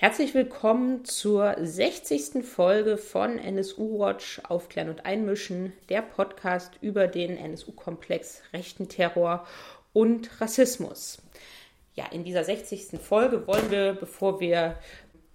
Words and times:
Herzlich 0.00 0.32
willkommen 0.32 1.04
zur 1.04 1.54
60. 1.60 2.42
Folge 2.42 2.96
von 2.96 3.38
NSU 3.38 3.98
Watch 3.98 4.40
Aufklären 4.48 4.88
und 4.88 5.04
Einmischen, 5.04 5.74
der 5.90 6.00
Podcast 6.00 6.72
über 6.80 7.06
den 7.06 7.36
NSU-Komplex 7.36 8.40
rechten 8.54 8.88
Terror 8.88 9.46
und 9.92 10.40
Rassismus. 10.40 11.20
Ja, 11.96 12.06
in 12.12 12.24
dieser 12.24 12.44
60. 12.44 12.98
Folge 12.98 13.46
wollen 13.46 13.70
wir, 13.70 13.92
bevor 13.92 14.40
wir 14.40 14.78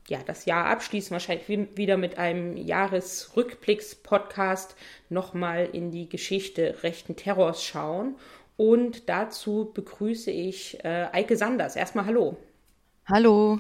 ja, 0.08 0.18
das 0.26 0.46
Jahr 0.46 0.66
abschließen, 0.66 1.12
wahrscheinlich 1.12 1.48
wieder 1.78 1.98
mit 1.98 2.18
einem 2.18 2.58
Jahresrückblicks-Podcast 2.58 4.76
nochmal 5.10 5.70
in 5.74 5.92
die 5.92 6.10
Geschichte 6.10 6.82
rechten 6.82 7.16
Terrors 7.16 7.64
schauen. 7.64 8.16
Und 8.58 9.10
dazu 9.10 9.70
begrüße 9.72 10.32
ich 10.32 10.84
äh, 10.84 11.10
Eike 11.12 11.38
Sanders. 11.38 11.76
Erstmal 11.76 12.08
Hallo. 12.08 12.36
Hallo. 13.08 13.60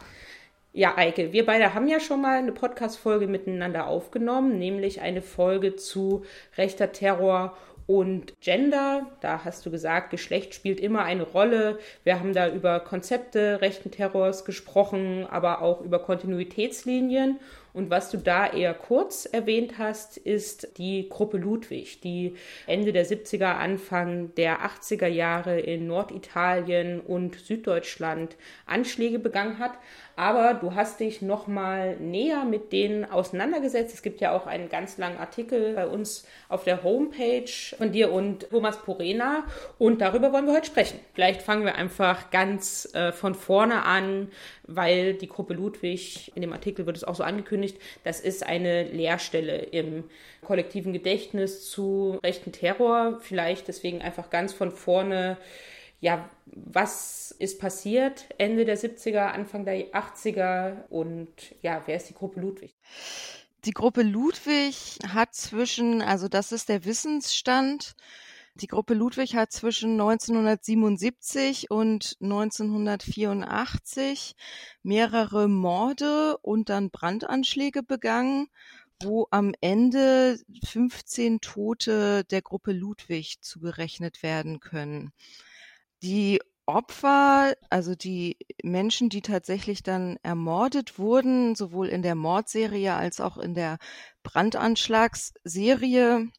Ja, 0.77 0.97
Eike, 0.97 1.31
wir 1.31 1.45
beide 1.45 1.73
haben 1.73 1.87
ja 1.87 2.01
schon 2.01 2.21
mal 2.21 2.37
eine 2.37 2.51
Podcast-Folge 2.51 3.27
miteinander 3.27 3.87
aufgenommen, 3.87 4.59
nämlich 4.59 4.99
eine 4.99 5.21
Folge 5.21 5.77
zu 5.77 6.25
rechter 6.57 6.91
Terror 6.91 7.55
und 7.87 8.33
Gender. 8.41 9.09
Da 9.21 9.45
hast 9.45 9.65
du 9.65 9.71
gesagt, 9.71 10.09
Geschlecht 10.09 10.53
spielt 10.53 10.81
immer 10.81 11.05
eine 11.05 11.23
Rolle. 11.23 11.79
Wir 12.03 12.19
haben 12.19 12.33
da 12.33 12.49
über 12.49 12.81
Konzepte 12.81 13.61
rechten 13.61 13.89
Terrors 13.89 14.43
gesprochen, 14.43 15.25
aber 15.29 15.61
auch 15.61 15.79
über 15.79 15.99
Kontinuitätslinien. 15.99 17.39
Und 17.75 17.89
was 17.89 18.09
du 18.09 18.17
da 18.17 18.47
eher 18.47 18.73
kurz 18.73 19.25
erwähnt 19.25 19.77
hast, 19.77 20.15
ist 20.15 20.77
die 20.77 21.09
Gruppe 21.09 21.37
Ludwig, 21.37 21.99
die 21.99 22.35
Ende 22.67 22.93
der 22.93 23.05
70er, 23.05 23.55
Anfang 23.55 24.33
der 24.35 24.61
80er 24.61 25.07
Jahre 25.07 25.59
in 25.59 25.85
Norditalien 25.85 27.01
und 27.01 27.35
Süddeutschland 27.35 28.37
Anschläge 28.65 29.19
begangen 29.19 29.59
hat. 29.59 29.73
Aber 30.15 30.53
du 30.53 30.73
hast 30.73 31.01
dich 31.01 31.21
noch 31.21 31.47
mal 31.47 31.97
näher 31.97 32.45
mit 32.45 32.71
denen 32.71 33.03
auseinandergesetzt. 33.03 33.93
Es 33.93 34.01
gibt 34.01 34.21
ja 34.21 34.31
auch 34.31 34.47
einen 34.47 34.69
ganz 34.69 34.97
langen 34.97 35.17
Artikel 35.17 35.73
bei 35.73 35.87
uns 35.87 36.25
auf 36.47 36.63
der 36.63 36.83
Homepage 36.83 37.51
von 37.77 37.91
dir 37.91 38.13
und 38.13 38.49
Thomas 38.49 38.81
Porena. 38.81 39.43
Und 39.77 39.99
darüber 39.99 40.31
wollen 40.31 40.45
wir 40.45 40.53
heute 40.53 40.67
sprechen. 40.67 41.01
Vielleicht 41.13 41.41
fangen 41.41 41.65
wir 41.65 41.75
einfach 41.75 42.31
ganz 42.31 42.87
äh, 42.93 43.11
von 43.11 43.35
vorne 43.35 43.83
an, 43.83 44.31
weil 44.67 45.13
die 45.13 45.27
Gruppe 45.27 45.53
Ludwig, 45.53 46.31
in 46.35 46.41
dem 46.41 46.53
Artikel 46.53 46.85
wird 46.85 46.97
es 46.97 47.03
auch 47.03 47.15
so 47.15 47.23
angekündigt, 47.23 47.77
das 48.03 48.19
ist 48.19 48.45
eine 48.45 48.83
Leerstelle 48.83 49.57
im 49.57 50.05
kollektiven 50.43 50.93
Gedächtnis 50.93 51.69
zu 51.69 52.19
rechten 52.23 52.51
Terror. 52.51 53.19
Vielleicht 53.21 53.67
deswegen 53.67 54.01
einfach 54.01 54.29
ganz 54.29 54.53
von 54.53 54.71
vorne 54.71 55.37
ja, 56.01 56.29
was 56.45 57.31
ist 57.31 57.59
passiert 57.59 58.27
Ende 58.37 58.65
der 58.65 58.77
70er, 58.77 59.31
Anfang 59.31 59.65
der 59.65 59.91
80er 59.91 60.87
und 60.89 61.29
ja, 61.61 61.81
wer 61.85 61.95
ist 61.95 62.09
die 62.09 62.13
Gruppe 62.13 62.41
Ludwig? 62.41 62.75
Die 63.65 63.71
Gruppe 63.71 64.03
Ludwig 64.03 64.99
hat 65.07 65.33
zwischen, 65.33 66.03
also 66.03 66.27
das 66.27 66.51
ist 66.51 66.69
der 66.69 66.85
Wissensstand, 66.85 67.95
die 68.55 68.67
Gruppe 68.67 68.93
Ludwig 68.93 69.35
hat 69.35 69.51
zwischen 69.51 69.99
1977 69.99 71.71
und 71.71 72.15
1984 72.21 74.35
mehrere 74.81 75.49
Morde 75.49 76.37
und 76.37 76.69
dann 76.69 76.89
Brandanschläge 76.89 77.83
begangen, 77.83 78.47
wo 79.03 79.27
am 79.29 79.53
Ende 79.59 80.39
15 80.63 81.41
Tote 81.41 82.23
der 82.23 82.41
Gruppe 82.41 82.71
Ludwig 82.71 83.41
zugerechnet 83.41 84.23
werden 84.23 84.61
können. 84.61 85.11
Die 86.01 86.39
Opfer, 86.65 87.55
also 87.69 87.93
die 87.93 88.37
Menschen, 88.63 89.09
die 89.09 89.21
tatsächlich 89.21 89.83
dann 89.83 90.17
ermordet 90.23 90.97
wurden, 90.97 91.55
sowohl 91.55 91.89
in 91.89 92.01
der 92.01 92.15
Mordserie 92.15 92.95
als 92.95 93.19
auch 93.19 93.37
in 93.37 93.53
der 93.53 93.77
Brandanschlagsserie, 94.23 96.29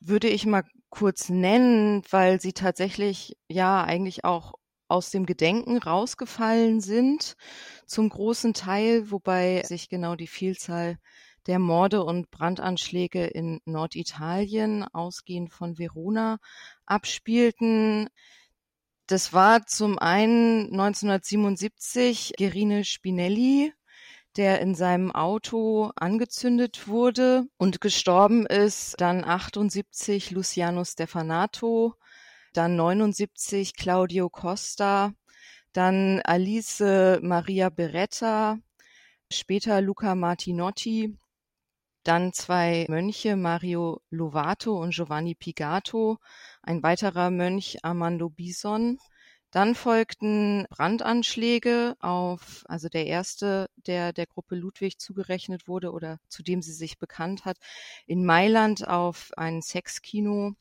würde 0.00 0.28
ich 0.28 0.46
mal 0.46 0.64
kurz 0.94 1.28
nennen, 1.28 2.02
weil 2.10 2.40
sie 2.40 2.52
tatsächlich 2.52 3.36
ja 3.48 3.82
eigentlich 3.82 4.24
auch 4.24 4.52
aus 4.86 5.10
dem 5.10 5.26
Gedenken 5.26 5.78
rausgefallen 5.78 6.80
sind, 6.80 7.34
zum 7.86 8.08
großen 8.08 8.54
Teil, 8.54 9.10
wobei 9.10 9.62
sich 9.64 9.88
genau 9.88 10.14
die 10.14 10.28
Vielzahl 10.28 10.98
der 11.48 11.58
Morde 11.58 12.04
und 12.04 12.30
Brandanschläge 12.30 13.26
in 13.26 13.60
Norditalien, 13.64 14.84
ausgehend 14.84 15.52
von 15.52 15.78
Verona, 15.78 16.38
abspielten. 16.86 18.08
Das 19.08 19.32
war 19.32 19.66
zum 19.66 19.98
einen 19.98 20.66
1977 20.72 22.34
Gerine 22.36 22.84
Spinelli, 22.84 23.72
der 24.36 24.60
in 24.60 24.74
seinem 24.74 25.12
Auto 25.12 25.90
angezündet 25.96 26.88
wurde 26.88 27.46
und 27.56 27.80
gestorben 27.80 28.46
ist. 28.46 29.00
Dann 29.00 29.24
78 29.24 30.30
Luciano 30.32 30.84
Stefanato, 30.84 31.94
dann 32.52 32.76
79 32.76 33.74
Claudio 33.74 34.28
Costa, 34.30 35.12
dann 35.72 36.20
Alice 36.24 36.80
Maria 37.20 37.68
Beretta, 37.70 38.58
später 39.30 39.80
Luca 39.80 40.14
Martinotti, 40.14 41.18
dann 42.04 42.32
zwei 42.32 42.84
Mönche, 42.88 43.34
Mario 43.34 44.02
Lovato 44.10 44.78
und 44.80 44.94
Giovanni 44.94 45.34
Pigato, 45.34 46.18
ein 46.62 46.82
weiterer 46.82 47.30
Mönch, 47.30 47.78
Armando 47.82 48.28
Bison. 48.28 48.98
Dann 49.54 49.76
folgten 49.76 50.66
Brandanschläge 50.68 51.94
auf, 52.00 52.64
also 52.66 52.88
der 52.88 53.06
erste, 53.06 53.70
der 53.76 54.12
der 54.12 54.26
Gruppe 54.26 54.56
Ludwig 54.56 54.98
zugerechnet 54.98 55.68
wurde 55.68 55.92
oder 55.92 56.18
zu 56.26 56.42
dem 56.42 56.60
sie 56.60 56.72
sich 56.72 56.98
bekannt 56.98 57.44
hat, 57.44 57.58
in 58.04 58.24
Mailand 58.24 58.88
auf 58.88 59.30
ein 59.36 59.62
Sexkino, 59.62 60.56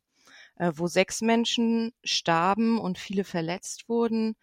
äh, 0.57 0.73
wo 0.75 0.85
sechs 0.85 1.21
Menschen 1.21 1.91
starben 2.03 2.79
und 2.79 2.99
viele 2.99 3.23
verletzt 3.23 3.89
wurden. 3.89 4.35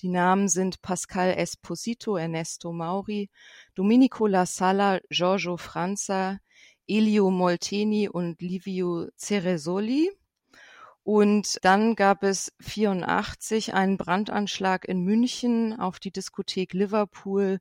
Die 0.00 0.10
Namen 0.10 0.50
sind 0.50 0.82
Pascal 0.82 1.30
Esposito, 1.38 2.18
Ernesto 2.18 2.74
Mauri, 2.74 3.30
Domenico 3.74 4.26
La 4.26 4.44
Sala, 4.44 5.00
Giorgio 5.08 5.56
Franza, 5.56 6.40
Elio 6.86 7.30
Molteni 7.30 8.10
und 8.10 8.42
Livio 8.42 9.08
Ceresoli. 9.16 10.10
Und 11.04 11.58
dann 11.62 11.96
gab 11.96 12.22
es 12.22 12.50
84 12.60 13.74
einen 13.74 13.98
Brandanschlag 13.98 14.86
in 14.86 15.02
München 15.02 15.78
auf 15.78 16.00
die 16.00 16.10
Diskothek 16.10 16.72
Liverpool, 16.72 17.60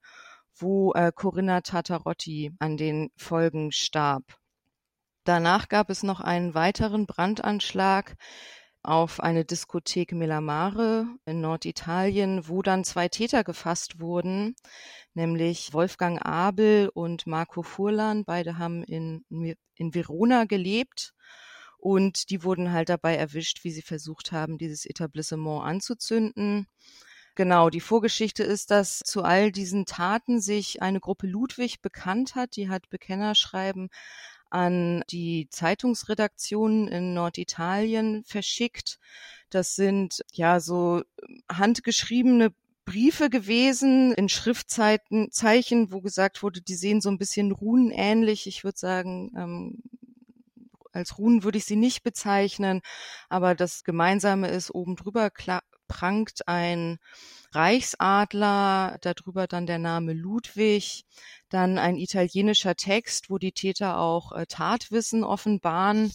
wo 0.56 0.94
äh, 0.94 1.12
Corinna 1.14 1.59
Tatarotti 1.59 2.53
an 2.59 2.78
den 2.78 3.12
Folgen 3.18 3.74
starb. 3.74 4.24
Danach 5.26 5.68
gab 5.68 5.90
es 5.90 6.03
noch 6.03 6.22
einen 6.22 6.53
weiteren 6.53 7.06
Brandanschlag 7.06 8.16
auf 8.82 9.20
eine 9.20 9.44
Diskothek 9.44 10.14
Melamare 10.14 11.06
in 11.26 11.42
Norditalien, 11.42 12.48
wo 12.48 12.62
dann 12.62 12.86
zwei 12.86 13.09
Täter 13.09 13.44
gefasst 13.44 14.00
wurden, 14.00 14.56
nämlich 15.14 15.74
Wolfgang 15.74 16.26
Abel 16.26 16.90
und 16.94 17.28
Marco 17.28 17.62
Furlan. 17.62 18.24
Beide 18.24 18.58
haben 18.58 18.84
in, 18.84 19.26
in 19.76 19.94
Verona 19.94 20.46
gelebt 20.46 21.14
und 21.84 22.30
die 22.30 22.46
wurden 22.46 22.72
halt 22.72 22.88
dabei 22.88 23.18
erwischt, 23.18 23.66
wie 23.66 23.72
sie 23.72 23.82
versucht 23.82 24.32
haben, 24.32 24.58
dieses 24.58 24.86
Etablissement 24.86 25.66
anzuzünden. 25.66 26.66
Genau, 27.36 27.70
die 27.70 27.82
Vorgeschichte 27.82 28.42
ist, 28.42 28.72
dass 28.72 29.00
zu 29.00 29.22
all 29.24 29.52
diesen 29.52 29.86
Taten 29.86 30.40
sich 30.40 30.82
eine 30.82 31.02
Gruppe 31.02 31.28
Ludwig 31.28 31.82
bekannt 31.82 32.36
hat. 32.36 32.56
Die 32.56 32.70
hat 32.70 32.90
Bekennerschreiben 32.90 33.90
an 34.50 35.04
die 35.10 35.50
Zeitungsredaktionen 35.50 36.88
in 36.88 37.14
Norditalien 37.14 38.24
verschickt. 38.24 38.98
Das 39.50 39.76
sind 39.76 40.24
ja 40.32 40.62
so 40.62 41.02
handgeschriebene 41.52 42.54
Briefe 42.86 43.30
gewesen 43.30 44.14
in 44.14 44.30
Schriftzeiten, 44.30 45.32
Zeichen, 45.32 45.92
wo 45.92 46.00
gesagt 46.00 46.44
wurde, 46.44 46.62
die 46.62 46.76
sehen 46.76 47.02
so 47.02 47.09
ein 47.09 47.18
bisschen 47.18 47.52
runenähnlich. 47.52 48.47
Ich 48.47 48.64
würde 48.64 48.78
sagen, 48.78 49.34
ähm, 49.36 49.84
als 50.93 51.17
Runen 51.17 51.43
würde 51.43 51.57
ich 51.57 51.66
sie 51.66 51.75
nicht 51.75 52.03
bezeichnen, 52.03 52.81
aber 53.29 53.55
das 53.55 53.84
Gemeinsame 53.84 54.47
ist, 54.47 54.73
oben 54.73 54.95
drüber 54.95 55.31
prangt 55.87 56.47
ein 56.47 56.97
Reichsadler, 57.51 58.97
darüber 59.01 59.47
dann 59.47 59.66
der 59.66 59.79
Name 59.79 60.13
Ludwig, 60.13 61.05
dann 61.49 61.78
ein 61.78 61.97
italienischer 61.97 62.75
Text, 62.75 63.29
wo 63.29 63.37
die 63.37 63.51
Täter 63.51 63.99
auch 63.99 64.31
äh, 64.31 64.45
Tatwissen 64.47 65.23
offenbaren, 65.23 66.11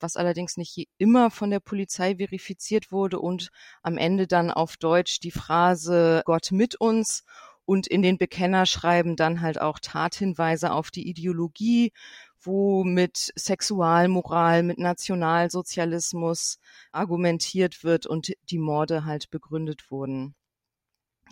was 0.00 0.16
allerdings 0.16 0.56
nicht 0.56 0.88
immer 0.98 1.30
von 1.30 1.50
der 1.50 1.60
Polizei 1.60 2.16
verifiziert 2.16 2.92
wurde 2.92 3.18
und 3.18 3.50
am 3.82 3.96
Ende 3.96 4.26
dann 4.26 4.50
auf 4.50 4.76
Deutsch 4.76 5.20
die 5.20 5.30
Phrase 5.30 6.22
Gott 6.26 6.50
mit 6.50 6.74
uns 6.74 7.24
und 7.66 7.86
in 7.86 8.02
den 8.02 8.18
Bekennerschreiben 8.18 9.16
dann 9.16 9.40
halt 9.40 9.60
auch 9.60 9.78
Tathinweise 9.80 10.72
auf 10.72 10.90
die 10.90 11.08
Ideologie, 11.08 11.92
wo 12.40 12.84
mit 12.84 13.32
Sexualmoral, 13.36 14.62
mit 14.62 14.78
Nationalsozialismus 14.78 16.58
argumentiert 16.92 17.84
wird 17.84 18.06
und 18.06 18.32
die 18.50 18.58
Morde 18.58 19.04
halt 19.04 19.30
begründet 19.30 19.90
wurden. 19.90 20.34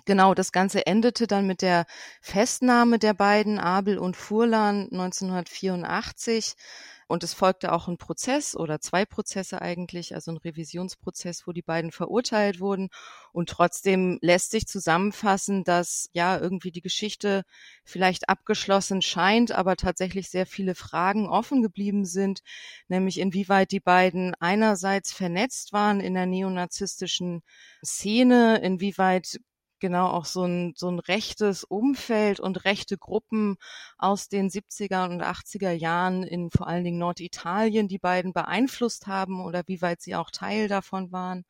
Genau, 0.04 0.34
das 0.34 0.50
Ganze 0.50 0.84
endete 0.86 1.26
dann 1.28 1.46
mit 1.46 1.62
der 1.62 1.86
Festnahme 2.20 2.98
der 2.98 3.14
beiden, 3.14 3.58
Abel 3.60 3.98
und 3.98 4.16
Furlan, 4.16 4.88
1984. 4.90 6.54
Und 7.12 7.22
es 7.24 7.34
folgte 7.34 7.72
auch 7.72 7.88
ein 7.88 7.98
Prozess 7.98 8.56
oder 8.56 8.80
zwei 8.80 9.04
Prozesse 9.04 9.60
eigentlich, 9.60 10.14
also 10.14 10.30
ein 10.30 10.38
Revisionsprozess, 10.38 11.46
wo 11.46 11.52
die 11.52 11.60
beiden 11.60 11.92
verurteilt 11.92 12.58
wurden. 12.58 12.88
Und 13.34 13.50
trotzdem 13.50 14.18
lässt 14.22 14.50
sich 14.50 14.66
zusammenfassen, 14.66 15.62
dass 15.62 16.08
ja 16.14 16.38
irgendwie 16.38 16.70
die 16.72 16.80
Geschichte 16.80 17.42
vielleicht 17.84 18.30
abgeschlossen 18.30 19.02
scheint, 19.02 19.52
aber 19.52 19.76
tatsächlich 19.76 20.30
sehr 20.30 20.46
viele 20.46 20.74
Fragen 20.74 21.28
offen 21.28 21.60
geblieben 21.60 22.06
sind, 22.06 22.40
nämlich 22.88 23.20
inwieweit 23.20 23.72
die 23.72 23.80
beiden 23.80 24.34
einerseits 24.40 25.12
vernetzt 25.12 25.74
waren 25.74 26.00
in 26.00 26.14
der 26.14 26.24
neonazistischen 26.24 27.42
Szene, 27.84 28.58
inwieweit 28.62 29.38
genau 29.82 30.06
auch 30.06 30.24
so 30.24 30.44
ein, 30.44 30.72
so 30.76 30.88
ein 30.88 31.00
rechtes 31.00 31.64
Umfeld 31.64 32.40
und 32.40 32.64
rechte 32.64 32.96
Gruppen 32.96 33.56
aus 33.98 34.28
den 34.28 34.48
70er 34.48 35.10
und 35.10 35.22
80er 35.22 35.72
Jahren 35.72 36.22
in 36.22 36.50
vor 36.50 36.68
allen 36.68 36.84
Dingen 36.84 36.98
Norditalien 36.98 37.88
die 37.88 37.98
beiden 37.98 38.32
beeinflusst 38.32 39.08
haben 39.08 39.44
oder 39.44 39.64
wie 39.66 39.82
weit 39.82 40.00
sie 40.00 40.14
auch 40.14 40.30
Teil 40.30 40.68
davon 40.68 41.10
waren. 41.12 41.44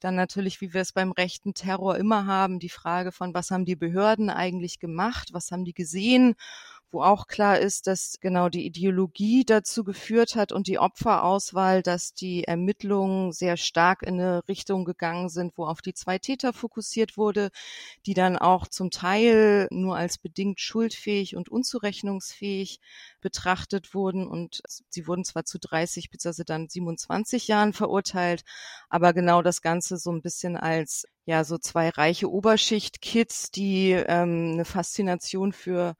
Dann 0.00 0.14
natürlich, 0.14 0.60
wie 0.60 0.72
wir 0.74 0.80
es 0.80 0.92
beim 0.92 1.12
rechten 1.12 1.54
Terror 1.54 1.96
immer 1.96 2.26
haben, 2.26 2.58
die 2.58 2.70
Frage 2.70 3.12
von, 3.12 3.34
was 3.34 3.50
haben 3.50 3.66
die 3.66 3.76
Behörden 3.76 4.30
eigentlich 4.30 4.78
gemacht, 4.78 5.28
was 5.32 5.50
haben 5.50 5.64
die 5.64 5.74
gesehen 5.74 6.34
wo 6.96 7.02
auch 7.02 7.26
klar 7.26 7.58
ist, 7.58 7.88
dass 7.88 8.20
genau 8.22 8.48
die 8.48 8.64
Ideologie 8.64 9.44
dazu 9.44 9.84
geführt 9.84 10.34
hat 10.34 10.50
und 10.50 10.66
die 10.66 10.78
Opferauswahl, 10.78 11.82
dass 11.82 12.14
die 12.14 12.44
Ermittlungen 12.44 13.32
sehr 13.32 13.58
stark 13.58 14.02
in 14.02 14.18
eine 14.18 14.48
Richtung 14.48 14.86
gegangen 14.86 15.28
sind, 15.28 15.58
wo 15.58 15.66
auf 15.66 15.82
die 15.82 15.92
zwei 15.92 16.16
Täter 16.18 16.54
fokussiert 16.54 17.18
wurde, 17.18 17.50
die 18.06 18.14
dann 18.14 18.38
auch 18.38 18.66
zum 18.66 18.90
Teil 18.90 19.68
nur 19.70 19.94
als 19.98 20.16
bedingt 20.16 20.58
schuldfähig 20.58 21.36
und 21.36 21.50
unzurechnungsfähig 21.50 22.80
betrachtet 23.20 23.92
wurden 23.92 24.26
und 24.26 24.62
sie 24.88 25.06
wurden 25.06 25.26
zwar 25.26 25.44
zu 25.44 25.58
30 25.58 26.08
bzw. 26.10 26.44
dann 26.46 26.70
27 26.70 27.46
Jahren 27.46 27.74
verurteilt, 27.74 28.42
aber 28.88 29.12
genau 29.12 29.42
das 29.42 29.60
Ganze 29.60 29.98
so 29.98 30.12
ein 30.12 30.22
bisschen 30.22 30.56
als 30.56 31.04
ja 31.26 31.44
so 31.44 31.58
zwei 31.58 31.90
reiche 31.90 32.30
Oberschicht-Kids, 32.30 33.50
die 33.50 33.90
ähm, 33.90 34.52
eine 34.54 34.64
Faszination 34.64 35.52
für 35.52 35.96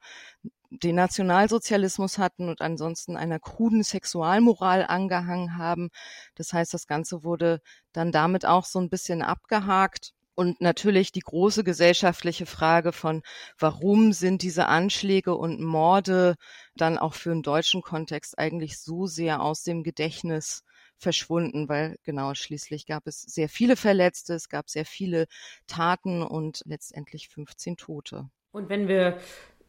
den 0.69 0.95
Nationalsozialismus 0.95 2.17
hatten 2.17 2.49
und 2.49 2.61
ansonsten 2.61 3.17
einer 3.17 3.39
kruden 3.39 3.83
Sexualmoral 3.83 4.85
angehangen 4.85 5.57
haben. 5.57 5.89
Das 6.35 6.53
heißt, 6.53 6.73
das 6.73 6.87
Ganze 6.87 7.23
wurde 7.23 7.61
dann 7.93 8.11
damit 8.11 8.45
auch 8.45 8.65
so 8.65 8.79
ein 8.79 8.89
bisschen 8.89 9.21
abgehakt. 9.21 10.13
Und 10.35 10.61
natürlich 10.61 11.11
die 11.11 11.21
große 11.21 11.63
gesellschaftliche 11.63 12.45
Frage 12.45 12.91
von, 12.91 13.23
warum 13.57 14.13
sind 14.13 14.43
diese 14.43 14.67
Anschläge 14.67 15.35
und 15.35 15.59
Morde 15.59 16.35
dann 16.75 16.99
auch 16.99 17.15
für 17.15 17.31
einen 17.31 17.41
deutschen 17.41 17.81
Kontext 17.81 18.37
eigentlich 18.37 18.77
so 18.77 19.07
sehr 19.07 19.41
aus 19.41 19.63
dem 19.63 19.81
Gedächtnis 19.81 20.63
verschwunden, 20.99 21.69
weil 21.69 21.97
genau 22.03 22.35
schließlich 22.35 22.85
gab 22.85 23.07
es 23.07 23.21
sehr 23.21 23.49
viele 23.49 23.75
Verletzte, 23.75 24.35
es 24.35 24.47
gab 24.47 24.69
sehr 24.69 24.85
viele 24.85 25.25
Taten 25.65 26.21
und 26.21 26.61
letztendlich 26.65 27.29
15 27.29 27.77
Tote. 27.77 28.29
Und 28.51 28.69
wenn 28.69 28.87
wir 28.87 29.19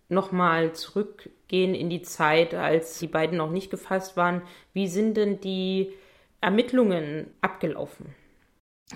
nochmal 0.08 0.72
zurückgehen 0.72 1.74
in 1.74 1.90
die 1.90 2.02
Zeit, 2.02 2.54
als 2.54 2.98
die 2.98 3.06
beiden 3.06 3.38
noch 3.38 3.50
nicht 3.50 3.70
gefasst 3.70 4.16
waren. 4.16 4.42
Wie 4.72 4.88
sind 4.88 5.16
denn 5.16 5.40
die 5.40 5.92
Ermittlungen 6.40 7.32
abgelaufen? 7.40 8.14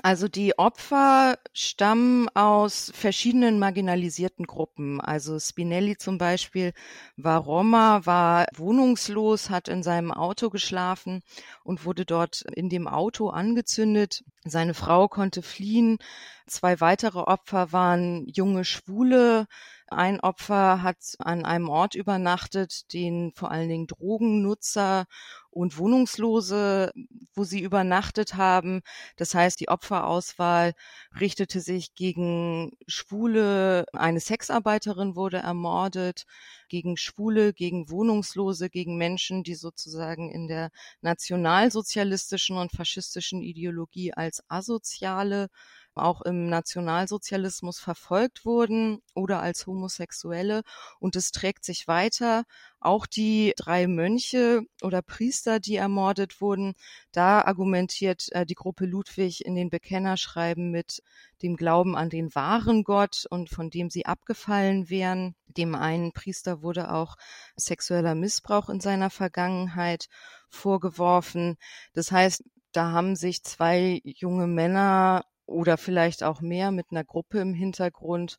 Also 0.00 0.26
die 0.26 0.58
Opfer 0.58 1.38
stammen 1.52 2.28
aus 2.30 2.90
verschiedenen 2.94 3.58
marginalisierten 3.58 4.46
Gruppen. 4.46 5.02
Also 5.02 5.38
Spinelli 5.38 5.98
zum 5.98 6.16
Beispiel 6.16 6.72
war 7.16 7.40
Roma, 7.40 8.00
war 8.06 8.46
wohnungslos, 8.56 9.50
hat 9.50 9.68
in 9.68 9.82
seinem 9.82 10.10
Auto 10.10 10.48
geschlafen 10.48 11.22
und 11.62 11.84
wurde 11.84 12.06
dort 12.06 12.40
in 12.54 12.70
dem 12.70 12.88
Auto 12.88 13.28
angezündet. 13.28 14.24
Seine 14.44 14.72
Frau 14.72 15.08
konnte 15.08 15.42
fliehen. 15.42 15.98
Zwei 16.46 16.80
weitere 16.80 17.18
Opfer 17.18 17.72
waren 17.72 18.26
junge 18.28 18.64
Schwule, 18.64 19.46
ein 19.92 20.20
Opfer 20.20 20.82
hat 20.82 20.98
an 21.18 21.44
einem 21.44 21.68
Ort 21.68 21.94
übernachtet, 21.94 22.92
den 22.92 23.32
vor 23.34 23.50
allen 23.50 23.68
Dingen 23.68 23.86
Drogennutzer 23.86 25.06
und 25.50 25.76
Wohnungslose, 25.76 26.92
wo 27.34 27.44
sie 27.44 27.60
übernachtet 27.60 28.34
haben. 28.34 28.80
Das 29.16 29.34
heißt, 29.34 29.60
die 29.60 29.68
Opferauswahl 29.68 30.72
richtete 31.20 31.60
sich 31.60 31.94
gegen 31.94 32.72
Schwule, 32.86 33.84
eine 33.92 34.20
Sexarbeiterin 34.20 35.14
wurde 35.14 35.38
ermordet, 35.38 36.24
gegen 36.68 36.96
Schwule, 36.96 37.52
gegen 37.52 37.90
Wohnungslose, 37.90 38.70
gegen 38.70 38.96
Menschen, 38.96 39.42
die 39.42 39.54
sozusagen 39.54 40.30
in 40.30 40.48
der 40.48 40.70
nationalsozialistischen 41.02 42.56
und 42.56 42.72
faschistischen 42.72 43.42
Ideologie 43.42 44.14
als 44.14 44.42
Asoziale 44.48 45.48
auch 45.94 46.22
im 46.22 46.48
Nationalsozialismus 46.48 47.78
verfolgt 47.78 48.44
wurden 48.44 49.02
oder 49.14 49.40
als 49.40 49.66
Homosexuelle. 49.66 50.62
Und 50.98 51.16
es 51.16 51.32
trägt 51.32 51.64
sich 51.64 51.88
weiter. 51.88 52.44
Auch 52.80 53.06
die 53.06 53.52
drei 53.56 53.86
Mönche 53.86 54.62
oder 54.82 55.02
Priester, 55.02 55.60
die 55.60 55.76
ermordet 55.76 56.40
wurden, 56.40 56.74
da 57.12 57.42
argumentiert 57.42 58.26
äh, 58.32 58.44
die 58.44 58.54
Gruppe 58.54 58.86
Ludwig 58.86 59.44
in 59.44 59.54
den 59.54 59.70
Bekennerschreiben 59.70 60.70
mit 60.70 61.02
dem 61.42 61.56
Glauben 61.56 61.96
an 61.96 62.10
den 62.10 62.34
wahren 62.34 62.84
Gott 62.84 63.26
und 63.30 63.50
von 63.50 63.70
dem 63.70 63.90
sie 63.90 64.06
abgefallen 64.06 64.90
wären. 64.90 65.34
Dem 65.46 65.74
einen 65.74 66.12
Priester 66.12 66.62
wurde 66.62 66.92
auch 66.92 67.16
sexueller 67.56 68.14
Missbrauch 68.14 68.68
in 68.68 68.80
seiner 68.80 69.10
Vergangenheit 69.10 70.08
vorgeworfen. 70.48 71.56
Das 71.92 72.10
heißt, 72.10 72.42
da 72.72 72.90
haben 72.92 73.16
sich 73.16 73.44
zwei 73.44 74.00
junge 74.04 74.46
Männer 74.46 75.24
oder 75.52 75.76
vielleicht 75.76 76.22
auch 76.22 76.40
mehr 76.40 76.70
mit 76.70 76.86
einer 76.90 77.04
Gruppe 77.04 77.40
im 77.40 77.54
Hintergrund 77.54 78.38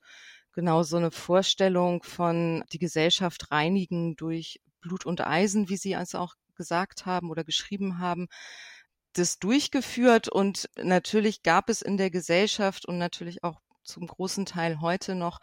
genau 0.53 0.83
so 0.83 0.97
eine 0.97 1.11
Vorstellung 1.11 2.03
von 2.03 2.63
die 2.71 2.79
Gesellschaft 2.79 3.51
reinigen 3.51 4.15
durch 4.15 4.61
Blut 4.81 5.05
und 5.05 5.25
Eisen, 5.25 5.69
wie 5.69 5.77
Sie 5.77 5.93
es 5.93 6.15
auch 6.15 6.35
gesagt 6.55 7.05
haben 7.05 7.31
oder 7.31 7.43
geschrieben 7.43 7.99
haben, 7.99 8.27
das 9.13 9.39
durchgeführt. 9.39 10.29
Und 10.29 10.69
natürlich 10.77 11.43
gab 11.43 11.69
es 11.69 11.81
in 11.81 11.97
der 11.97 12.11
Gesellschaft 12.11 12.85
und 12.85 12.97
natürlich 12.97 13.43
auch 13.43 13.59
zum 13.83 14.07
großen 14.07 14.45
Teil 14.45 14.79
heute 14.81 15.15
noch 15.15 15.39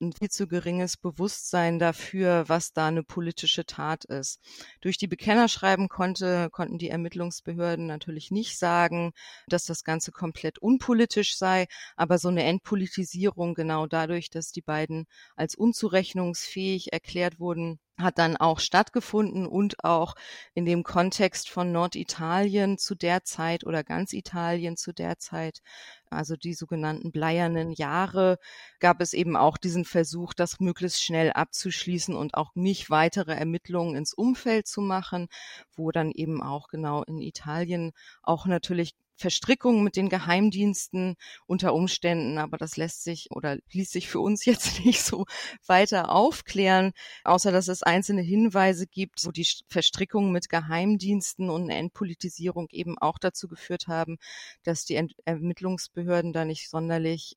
ein 0.00 0.12
viel 0.12 0.28
zu 0.30 0.46
geringes 0.46 0.96
Bewusstsein 0.96 1.78
dafür, 1.78 2.48
was 2.48 2.72
da 2.72 2.88
eine 2.88 3.02
politische 3.02 3.64
Tat 3.64 4.04
ist. 4.04 4.40
Durch 4.80 4.98
die 4.98 5.06
Bekennerschreiben 5.06 5.88
konnte, 5.88 6.50
konnten 6.50 6.78
die 6.78 6.90
Ermittlungsbehörden 6.90 7.86
natürlich 7.86 8.30
nicht 8.30 8.58
sagen, 8.58 9.12
dass 9.48 9.64
das 9.64 9.84
Ganze 9.84 10.12
komplett 10.12 10.58
unpolitisch 10.58 11.36
sei, 11.36 11.66
aber 11.96 12.18
so 12.18 12.28
eine 12.28 12.44
Entpolitisierung 12.44 13.54
genau 13.54 13.86
dadurch, 13.86 14.30
dass 14.30 14.52
die 14.52 14.62
beiden 14.62 15.06
als 15.34 15.54
unzurechnungsfähig 15.54 16.92
erklärt 16.92 17.40
wurden, 17.40 17.78
hat 17.98 18.18
dann 18.18 18.36
auch 18.36 18.60
stattgefunden 18.60 19.46
und 19.46 19.82
auch 19.84 20.14
in 20.54 20.64
dem 20.66 20.82
Kontext 20.82 21.48
von 21.48 21.72
Norditalien 21.72 22.78
zu 22.78 22.94
der 22.94 23.24
Zeit 23.24 23.64
oder 23.64 23.84
ganz 23.84 24.12
Italien 24.12 24.76
zu 24.76 24.92
der 24.92 25.18
Zeit 25.18 25.62
also 26.10 26.36
die 26.36 26.54
sogenannten 26.54 27.10
bleiernen 27.10 27.72
Jahre, 27.72 28.38
gab 28.80 29.00
es 29.00 29.12
eben 29.12 29.36
auch 29.36 29.56
diesen 29.56 29.84
Versuch, 29.84 30.34
das 30.34 30.60
möglichst 30.60 31.02
schnell 31.02 31.32
abzuschließen 31.32 32.14
und 32.14 32.34
auch 32.34 32.54
nicht 32.54 32.90
weitere 32.90 33.32
Ermittlungen 33.34 33.96
ins 33.96 34.14
Umfeld 34.14 34.66
zu 34.66 34.80
machen, 34.80 35.28
wo 35.74 35.90
dann 35.90 36.12
eben 36.12 36.42
auch 36.42 36.68
genau 36.68 37.02
in 37.04 37.20
Italien 37.20 37.92
auch 38.22 38.46
natürlich 38.46 38.94
Verstrickungen 39.16 39.82
mit 39.82 39.96
den 39.96 40.08
Geheimdiensten 40.08 41.16
unter 41.46 41.74
Umständen, 41.74 42.38
aber 42.38 42.58
das 42.58 42.76
lässt 42.76 43.02
sich 43.02 43.30
oder 43.30 43.58
ließ 43.72 43.90
sich 43.90 44.08
für 44.08 44.20
uns 44.20 44.44
jetzt 44.44 44.84
nicht 44.84 45.02
so 45.02 45.26
weiter 45.66 46.10
aufklären, 46.10 46.92
außer 47.24 47.52
dass 47.52 47.68
es 47.68 47.82
einzelne 47.82 48.22
Hinweise 48.22 48.86
gibt, 48.86 49.24
wo 49.24 49.30
die 49.30 49.46
Verstrickungen 49.68 50.32
mit 50.32 50.48
Geheimdiensten 50.48 51.50
und 51.50 51.62
eine 51.64 51.76
Entpolitisierung 51.76 52.68
eben 52.70 52.98
auch 52.98 53.18
dazu 53.18 53.48
geführt 53.48 53.88
haben, 53.88 54.18
dass 54.62 54.84
die 54.84 55.00
Ermittlungsbehörden 55.24 56.32
da 56.32 56.44
nicht 56.44 56.70
sonderlich 56.70 57.36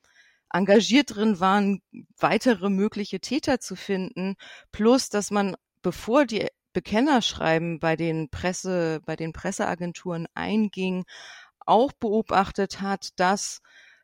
engagiert 0.52 1.16
drin 1.16 1.40
waren, 1.40 1.82
weitere 2.18 2.70
mögliche 2.70 3.20
Täter 3.20 3.60
zu 3.60 3.76
finden, 3.76 4.36
plus 4.72 5.10
dass 5.10 5.32
man 5.32 5.56
bevor 5.82 6.26
die 6.26 6.48
Bekennerschreiben 6.74 7.80
bei 7.80 7.96
den 7.96 8.30
Presse, 8.30 9.02
bei 9.06 9.16
den 9.16 9.34
Presseagenturen 9.34 10.28
einging, 10.34 11.06
auch 11.70 11.94
beobachtet 11.94 12.82
hat, 12.82 13.20
dass 13.20 13.62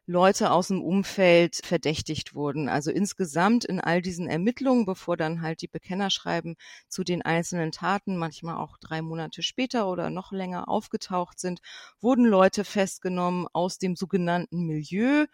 Leute 0.07 0.51
aus 0.51 0.67
dem 0.67 0.83
Umfeld 0.83 1.61
verdächtigt 1.63 2.35
wurden. 2.35 2.69
Also 2.69 2.91
insgesamt 2.91 3.65
in 3.65 3.79
all 3.81 4.03
diesen 4.03 4.27
Ermittlungen, 4.29 4.85
bevor 4.85 5.17
dann 5.17 5.41
halt 5.41 5.61
die 5.63 5.67
Bekennerschreiben 5.67 6.57
zu 6.87 7.03
den 7.03 7.23
einzelnen 7.23 7.71
Taten 7.71 8.17
manchmal 8.17 8.57
auch 8.57 8.77
drei 8.77 9.01
Monate 9.01 9.41
später 9.41 9.89
oder 9.89 10.11
noch 10.11 10.31
länger 10.31 10.69
aufgetaucht 10.69 11.39
sind, 11.39 11.59
wurden 12.01 12.25
Leute 12.25 12.63
festgenommen 12.65 13.47
aus 13.51 13.79
dem 13.79 13.95
sogenannten 13.95 14.67
Milieu, 14.67 15.25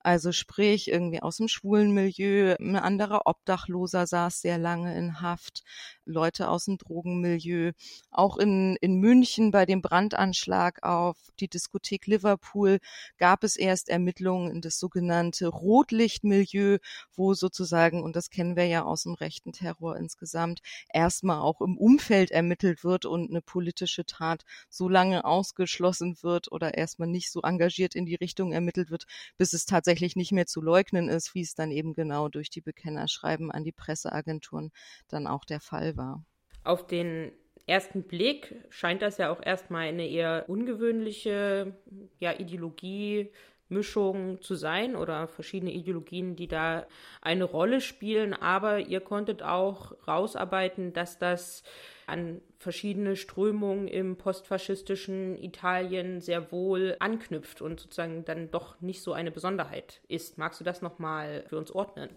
Also 0.00 0.32
sprich, 0.32 0.88
irgendwie 0.88 1.22
aus 1.22 1.38
dem 1.38 1.48
schwulen 1.48 1.92
Milieu, 1.92 2.54
ein 2.60 2.76
anderer 2.76 3.22
Obdachloser 3.26 4.06
saß 4.06 4.40
sehr 4.40 4.58
lange 4.58 4.96
in 4.96 5.20
Haft, 5.20 5.62
Leute 6.08 6.48
aus 6.48 6.64
dem 6.64 6.78
Drogenmilieu. 6.78 7.72
Auch 8.10 8.38
in, 8.38 8.76
in 8.80 8.94
München 8.94 9.50
bei 9.50 9.66
dem 9.66 9.82
Brandanschlag 9.82 10.82
auf 10.82 11.16
die 11.38 11.48
Diskothek 11.48 12.06
Liverpool 12.06 12.78
gab 13.18 13.44
es 13.44 13.56
erst 13.56 13.88
Ermittlungen 13.88 14.50
in 14.50 14.60
das 14.60 14.78
sogenannte 14.78 15.48
Rotlichtmilieu, 15.48 16.78
wo 17.14 17.34
sozusagen, 17.34 18.02
und 18.02 18.16
das 18.16 18.30
kennen 18.30 18.56
wir 18.56 18.66
ja 18.66 18.84
aus 18.84 19.02
dem 19.02 19.14
rechten 19.14 19.52
Terror 19.52 19.96
insgesamt, 19.96 20.60
erstmal 20.92 21.40
auch 21.40 21.60
im 21.60 21.76
Umfeld 21.76 22.30
ermittelt 22.30 22.84
wird 22.84 23.04
und 23.04 23.30
eine 23.30 23.42
politische 23.42 24.06
Tat 24.06 24.44
so 24.70 24.88
lange 24.88 25.24
ausgeschlossen 25.24 26.16
wird 26.22 26.50
oder 26.50 26.74
erstmal 26.74 27.08
nicht 27.08 27.30
so 27.30 27.42
engagiert 27.42 27.94
in 27.94 28.06
die 28.06 28.14
Richtung 28.14 28.52
ermittelt 28.52 28.90
wird, 28.90 29.06
bis 29.36 29.52
es 29.52 29.66
tatsächlich 29.66 30.16
nicht 30.16 30.32
mehr 30.32 30.46
zu 30.46 30.62
leugnen 30.62 31.08
ist, 31.08 31.34
wie 31.34 31.42
es 31.42 31.54
dann 31.54 31.70
eben 31.70 31.92
genau 31.94 32.28
durch 32.28 32.48
die 32.48 32.62
Bekennerschreiben 32.62 33.50
an 33.50 33.64
die 33.64 33.72
Presseagenturen 33.72 34.72
dann 35.08 35.26
auch 35.26 35.44
der 35.44 35.60
Fall 35.60 35.97
war. 35.98 36.24
Auf 36.64 36.86
den 36.86 37.32
ersten 37.66 38.02
Blick 38.04 38.54
scheint 38.70 39.02
das 39.02 39.18
ja 39.18 39.30
auch 39.30 39.42
erstmal 39.44 39.88
eine 39.88 40.08
eher 40.08 40.44
ungewöhnliche 40.48 41.74
ja, 42.18 42.32
Ideologie, 42.32 43.30
Mischung 43.68 44.40
zu 44.40 44.54
sein 44.54 44.96
oder 44.96 45.28
verschiedene 45.28 45.72
Ideologien, 45.72 46.36
die 46.36 46.48
da 46.48 46.86
eine 47.20 47.44
Rolle 47.44 47.80
spielen. 47.80 48.32
Aber 48.32 48.80
ihr 48.80 49.00
konntet 49.00 49.42
auch 49.42 49.92
rausarbeiten, 50.06 50.94
dass 50.94 51.18
das 51.18 51.62
an 52.06 52.40
verschiedene 52.58 53.14
Strömungen 53.16 53.86
im 53.86 54.16
postfaschistischen 54.16 55.36
Italien 55.36 56.20
sehr 56.20 56.50
wohl 56.50 56.96
anknüpft 56.98 57.60
und 57.60 57.78
sozusagen 57.78 58.24
dann 58.24 58.50
doch 58.50 58.80
nicht 58.80 59.02
so 59.02 59.12
eine 59.12 59.30
Besonderheit 59.30 60.00
ist. 60.08 60.38
Magst 60.38 60.60
du 60.60 60.64
das 60.64 60.80
nochmal 60.80 61.44
für 61.48 61.58
uns 61.58 61.70
ordnen? 61.70 62.08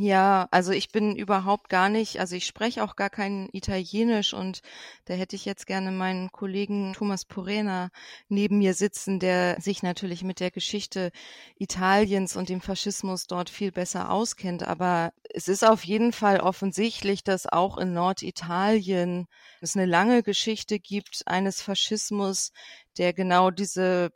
Ja, 0.00 0.46
also 0.52 0.70
ich 0.70 0.90
bin 0.92 1.16
überhaupt 1.16 1.68
gar 1.68 1.88
nicht, 1.88 2.20
also 2.20 2.36
ich 2.36 2.46
spreche 2.46 2.84
auch 2.84 2.94
gar 2.94 3.10
kein 3.10 3.48
Italienisch 3.52 4.32
und 4.32 4.60
da 5.06 5.14
hätte 5.14 5.34
ich 5.34 5.44
jetzt 5.44 5.66
gerne 5.66 5.90
meinen 5.90 6.30
Kollegen 6.30 6.92
Thomas 6.92 7.24
Porena 7.24 7.90
neben 8.28 8.58
mir 8.58 8.74
sitzen, 8.74 9.18
der 9.18 9.60
sich 9.60 9.82
natürlich 9.82 10.22
mit 10.22 10.38
der 10.38 10.52
Geschichte 10.52 11.10
Italiens 11.56 12.36
und 12.36 12.48
dem 12.48 12.60
Faschismus 12.60 13.26
dort 13.26 13.50
viel 13.50 13.72
besser 13.72 14.12
auskennt. 14.12 14.62
Aber 14.62 15.10
es 15.34 15.48
ist 15.48 15.64
auf 15.66 15.82
jeden 15.84 16.12
Fall 16.12 16.38
offensichtlich, 16.38 17.24
dass 17.24 17.46
auch 17.48 17.76
in 17.76 17.92
Norditalien 17.92 19.26
es 19.60 19.74
eine 19.74 19.86
lange 19.86 20.22
Geschichte 20.22 20.78
gibt 20.78 21.22
eines 21.26 21.60
Faschismus, 21.60 22.52
der 22.98 23.12
genau 23.12 23.50
diese, 23.50 24.12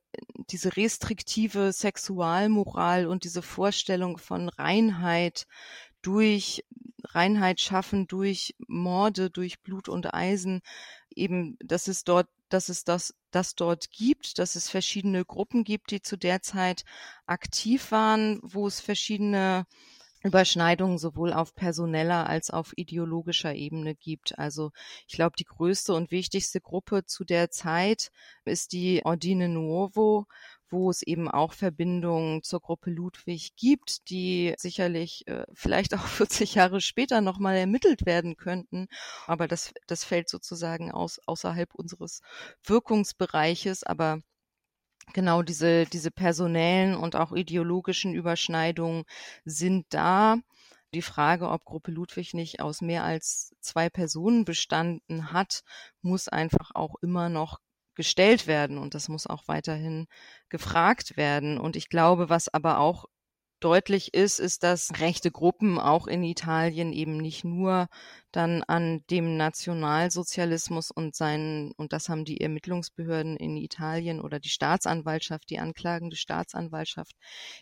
diese 0.51 0.77
restriktive 0.77 1.73
Sexualmoral 1.73 3.07
und 3.07 3.25
diese 3.25 3.43
Vorstellung 3.43 4.19
von 4.19 4.49
Reinheit 4.49 5.47
durch 6.03 6.65
Reinheit 7.05 7.61
schaffen, 7.61 8.07
durch 8.07 8.55
Morde, 8.67 9.31
durch 9.31 9.61
Blut 9.63 9.89
und 9.89 10.15
Eisen, 10.15 10.63
eben, 11.15 11.57
dass 11.65 11.89
es 11.89 12.05
dort, 12.05 12.29
dass 12.49 12.69
es 12.69 12.85
das, 12.85 13.15
das 13.31 13.55
dort 13.55 13.91
gibt, 13.91 14.39
dass 14.39 14.57
es 14.57 14.69
verschiedene 14.69 15.25
Gruppen 15.25 15.65
gibt, 15.65 15.91
die 15.91 16.03
zu 16.03 16.17
der 16.17 16.43
Zeit 16.43 16.85
aktiv 17.27 17.91
waren, 17.93 18.41
wo 18.43 18.67
es 18.67 18.81
verschiedene 18.81 19.67
Überschneidungen 20.25 20.99
sowohl 20.99 21.33
auf 21.33 21.55
personeller 21.55 22.29
als 22.29 22.51
auf 22.51 22.73
ideologischer 22.77 23.55
Ebene 23.55 23.95
gibt. 23.95 24.39
Also 24.39 24.71
ich 25.07 25.15
glaube, 25.15 25.35
die 25.39 25.45
größte 25.45 25.95
und 25.95 26.11
wichtigste 26.11 26.61
Gruppe 26.61 27.05
zu 27.05 27.25
der 27.25 27.51
Zeit 27.51 28.11
ist 28.45 28.73
die 28.73 29.05
Ordine 29.05 29.49
Nuovo, 29.49 30.27
wo 30.71 30.91
es 30.91 31.03
eben 31.03 31.29
auch 31.29 31.53
Verbindungen 31.53 32.43
zur 32.43 32.61
Gruppe 32.61 32.91
Ludwig 32.91 33.55
gibt, 33.57 34.09
die 34.11 34.55
sicherlich 34.57 35.27
äh, 35.27 35.45
vielleicht 35.53 35.95
auch 35.95 36.07
40 36.07 36.55
Jahre 36.55 36.81
später 36.81 37.21
nochmal 37.21 37.57
ermittelt 37.57 38.07
werden 38.07 38.37
könnten. 38.37 38.89
Aber 39.27 39.47
das, 39.49 39.73
das 39.87 40.05
fällt 40.05 40.29
sozusagen 40.29 40.91
aus, 40.91 41.21
außerhalb 41.27 41.75
unseres 41.75 42.23
Wirkungsbereiches. 42.65 43.85
Aber 43.85 44.21
genau 45.13 45.43
diese, 45.43 45.87
diese 45.87 46.11
personellen 46.11 46.95
und 46.95 47.17
auch 47.17 47.33
ideologischen 47.33 48.15
Überschneidungen 48.15 49.05
sind 49.45 49.87
da. 49.91 50.37
Die 50.95 51.03
Frage, 51.03 51.49
ob 51.49 51.65
Gruppe 51.65 51.91
Ludwig 51.91 52.35
nicht 52.35 52.61
aus 52.61 52.83
mehr 52.83 53.05
als 53.05 53.55
zwei 53.61 53.89
Personen 53.89 54.45
bestanden 54.45 55.33
hat, 55.33 55.63
muss 56.03 56.29
einfach 56.29 56.71
auch 56.75 56.97
immer 57.01 57.29
noch 57.29 57.59
gestellt 57.95 58.47
werden 58.47 58.79
und 58.79 58.95
das 58.95 59.09
muss 59.09 59.27
auch 59.27 59.49
weiterhin 59.49 60.07
gefragt 60.49 61.17
werden. 61.17 61.59
Und 61.59 61.77
ich 61.77 61.89
glaube, 61.89 62.29
was 62.29 62.53
aber 62.53 62.79
auch 62.79 63.07
deutlich 63.65 64.15
ist, 64.15 64.39
ist, 64.41 64.63
dass 64.63 64.91
rechte 65.01 65.31
Gruppen 65.31 65.79
auch 65.79 66.07
in 66.07 66.23
Italien 66.25 66.93
eben 66.93 67.17
nicht 67.17 67.45
nur 67.45 67.89
dann 68.33 68.63
an 68.65 69.05
dem 69.11 69.37
Nationalsozialismus 69.37 70.91
und 70.91 71.15
seinen, 71.15 71.73
und 71.73 71.93
das 71.93 72.09
haben 72.09 72.25
die 72.25 72.41
Ermittlungsbehörden 72.41 73.37
in 73.37 73.57
Italien 73.57 74.21
oder 74.21 74.41
die 74.41 74.49
Staatsanwaltschaft, 74.49 75.51
die 75.51 75.59
anklagende 75.59 76.17
Staatsanwaltschaft 76.17 77.15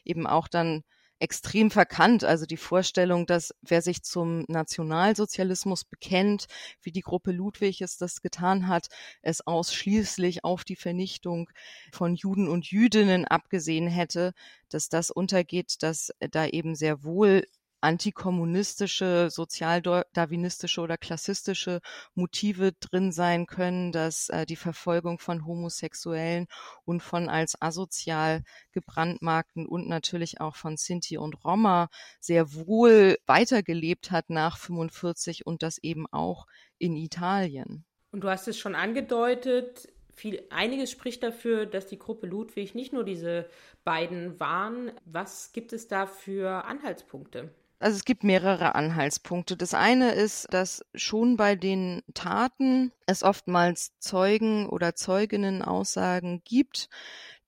eben 0.04 0.26
auch 0.26 0.48
dann 0.48 0.82
extrem 1.20 1.70
verkannt. 1.70 2.24
Also 2.24 2.46
die 2.46 2.56
Vorstellung, 2.56 3.26
dass 3.26 3.54
wer 3.62 3.82
sich 3.82 4.02
zum 4.02 4.44
Nationalsozialismus 4.48 5.84
bekennt, 5.84 6.46
wie 6.82 6.92
die 6.92 7.02
Gruppe 7.02 7.32
Ludwig 7.32 7.80
es 7.82 7.96
das 7.98 8.22
getan 8.22 8.66
hat, 8.66 8.88
es 9.22 9.46
ausschließlich 9.46 10.44
auf 10.44 10.64
die 10.64 10.76
Vernichtung 10.76 11.50
von 11.92 12.14
Juden 12.16 12.48
und 12.48 12.66
Jüdinnen 12.70 13.26
abgesehen 13.26 13.86
hätte, 13.86 14.32
dass 14.68 14.88
das 14.88 15.10
untergeht, 15.10 15.82
dass 15.82 16.10
da 16.30 16.46
eben 16.46 16.74
sehr 16.74 17.04
wohl 17.04 17.44
antikommunistische, 17.80 19.28
sozialdarwinistische 19.30 20.80
oder 20.80 20.96
klassistische 20.98 21.80
Motive 22.14 22.72
drin 22.80 23.12
sein 23.12 23.46
können, 23.46 23.92
dass 23.92 24.28
äh, 24.28 24.46
die 24.46 24.56
Verfolgung 24.56 25.18
von 25.18 25.46
Homosexuellen 25.46 26.46
und 26.84 27.02
von 27.02 27.28
als 27.28 27.60
asozial 27.60 28.42
gebrandmarkten 28.72 29.66
und 29.66 29.88
natürlich 29.88 30.40
auch 30.40 30.56
von 30.56 30.76
Sinti 30.76 31.18
und 31.18 31.44
Roma 31.44 31.88
sehr 32.20 32.54
wohl 32.54 33.18
weitergelebt 33.26 34.10
hat 34.10 34.30
nach 34.30 34.58
45 34.58 35.46
und 35.46 35.62
das 35.62 35.78
eben 35.78 36.06
auch 36.10 36.46
in 36.78 36.96
Italien. 36.96 37.84
Und 38.12 38.24
du 38.24 38.28
hast 38.28 38.48
es 38.48 38.58
schon 38.58 38.74
angedeutet, 38.74 39.88
viel, 40.20 40.42
einiges 40.50 40.90
spricht 40.90 41.22
dafür, 41.22 41.66
dass 41.66 41.86
die 41.86 41.98
Gruppe 41.98 42.26
Ludwig 42.26 42.74
nicht 42.74 42.92
nur 42.92 43.04
diese 43.04 43.48
beiden 43.84 44.38
waren. 44.38 44.92
Was 45.06 45.52
gibt 45.52 45.72
es 45.72 45.88
da 45.88 46.06
für 46.06 46.64
Anhaltspunkte? 46.66 47.50
Also 47.80 47.96
es 47.96 48.04
gibt 48.04 48.24
mehrere 48.24 48.74
Anhaltspunkte. 48.74 49.56
Das 49.56 49.72
eine 49.72 50.12
ist, 50.12 50.46
dass 50.52 50.84
schon 50.94 51.38
bei 51.38 51.56
den 51.56 52.02
Taten 52.12 52.92
es 53.06 53.22
oftmals 53.22 53.98
Zeugen 53.98 54.68
oder 54.68 54.94
Zeuginnen 54.94 55.62
Aussagen 55.62 56.42
gibt, 56.44 56.90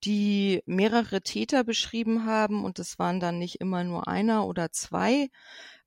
die 0.04 0.62
mehrere 0.64 1.20
Täter 1.20 1.64
beschrieben 1.64 2.24
haben 2.24 2.64
und 2.64 2.78
es 2.78 2.98
waren 2.98 3.20
dann 3.20 3.38
nicht 3.38 3.60
immer 3.60 3.84
nur 3.84 4.08
einer 4.08 4.46
oder 4.46 4.72
zwei, 4.72 5.28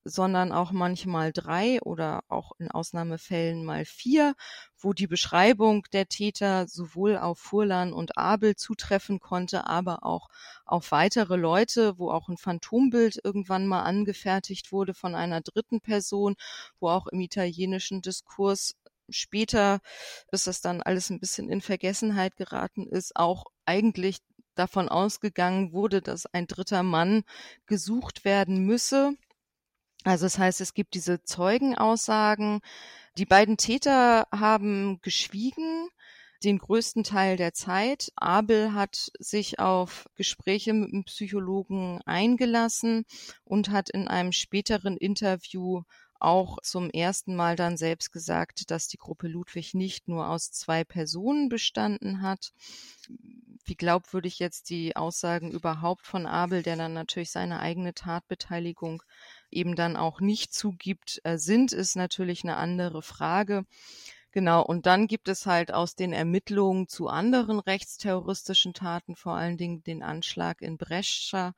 sondern 0.05 0.51
auch 0.51 0.71
manchmal 0.71 1.33
drei 1.33 1.81
oder 1.81 2.23
auch 2.29 2.51
in 2.59 2.69
Ausnahmefällen 2.69 3.65
mal 3.65 3.85
vier, 3.85 4.35
wo 4.77 4.93
die 4.93 5.07
Beschreibung 5.07 5.83
der 5.93 6.07
Täter 6.07 6.67
sowohl 6.67 7.17
auf 7.17 7.39
Furlan 7.39 7.91
und 7.91 8.17
Abel 8.17 8.55
zutreffen 8.55 9.19
konnte, 9.19 9.67
aber 9.67 10.05
auch 10.05 10.29
auf 10.65 10.91
weitere 10.91 11.35
Leute, 11.35 11.97
wo 11.97 12.11
auch 12.11 12.29
ein 12.29 12.37
Phantombild 12.37 13.19
irgendwann 13.23 13.65
mal 13.67 13.81
angefertigt 13.81 14.71
wurde 14.71 14.93
von 14.93 15.15
einer 15.15 15.41
dritten 15.41 15.81
Person, 15.81 16.35
wo 16.79 16.89
auch 16.89 17.07
im 17.07 17.19
italienischen 17.19 18.01
Diskurs 18.01 18.75
später, 19.09 19.79
bis 20.31 20.45
das 20.45 20.61
dann 20.61 20.81
alles 20.81 21.09
ein 21.09 21.19
bisschen 21.19 21.49
in 21.49 21.61
Vergessenheit 21.61 22.35
geraten 22.37 22.87
ist, 22.87 23.15
auch 23.15 23.45
eigentlich 23.65 24.19
davon 24.55 24.89
ausgegangen 24.89 25.73
wurde, 25.73 26.01
dass 26.01 26.25
ein 26.27 26.47
dritter 26.47 26.83
Mann 26.83 27.23
gesucht 27.65 28.23
werden 28.25 28.65
müsse. 28.65 29.13
Also 30.05 30.27
das 30.27 30.37
heißt, 30.37 30.61
es 30.61 30.75
gibt 30.75 30.93
diese 30.93 31.23
Zeugenaussagen. 31.23 32.61
Die 33.17 33.25
beiden 33.25 33.57
Täter 33.57 34.27
haben 34.31 34.99
geschwiegen 35.01 35.89
den 36.43 36.59
größten 36.59 37.03
Teil 37.03 37.37
der 37.37 37.53
Zeit. 37.53 38.11
Abel 38.15 38.73
hat 38.73 39.11
sich 39.17 39.57
auf 39.57 40.05
Gespräche 40.15 40.73
mit 40.73 40.91
dem 40.91 41.05
Psychologen 41.05 42.01
eingelassen 42.05 43.05
und 43.45 43.71
hat 43.71 43.89
in 43.89 44.07
einem 44.07 44.31
späteren 44.31 44.95
Interview 44.95 45.81
auch 46.19 46.59
zum 46.61 46.91
ersten 46.91 47.35
Mal 47.35 47.55
dann 47.55 47.75
selbst 47.75 48.11
gesagt, 48.11 48.69
dass 48.69 48.87
die 48.87 48.97
Gruppe 48.97 49.27
Ludwig 49.27 49.73
nicht 49.73 50.07
nur 50.07 50.29
aus 50.29 50.51
zwei 50.51 50.83
Personen 50.83 51.49
bestanden 51.49 52.21
hat. 52.21 52.53
Wie 53.65 53.75
glaubwürdig 53.75 54.37
jetzt 54.37 54.69
die 54.69 54.95
Aussagen 54.95 55.51
überhaupt 55.51 56.05
von 56.05 56.27
Abel, 56.27 56.61
der 56.61 56.75
dann 56.75 56.93
natürlich 56.93 57.31
seine 57.31 57.59
eigene 57.59 57.93
Tatbeteiligung 57.93 59.01
eben 59.55 59.75
dann 59.75 59.97
auch 59.97 60.19
nicht 60.21 60.53
zugibt, 60.53 61.21
äh, 61.23 61.37
sind, 61.37 61.73
ist 61.73 61.95
natürlich 61.95 62.43
eine 62.43 62.57
andere 62.57 63.01
Frage. 63.01 63.65
Genau, 64.35 64.61
und 64.65 64.85
dann 64.85 65.07
gibt 65.07 65.29
es 65.29 65.45
halt 65.45 65.73
aus 65.73 65.95
den 65.95 66.11
Ermittlungen 66.11 66.89
zu 66.89 67.07
anderen 67.07 67.57
rechtsterroristischen 67.61 68.73
Taten, 68.73 69.15
vor 69.15 69.35
allen 69.35 69.55
Dingen 69.55 69.81
den 69.85 70.03
Anschlag 70.03 70.61
in 70.61 70.77
Brescia 70.77 71.53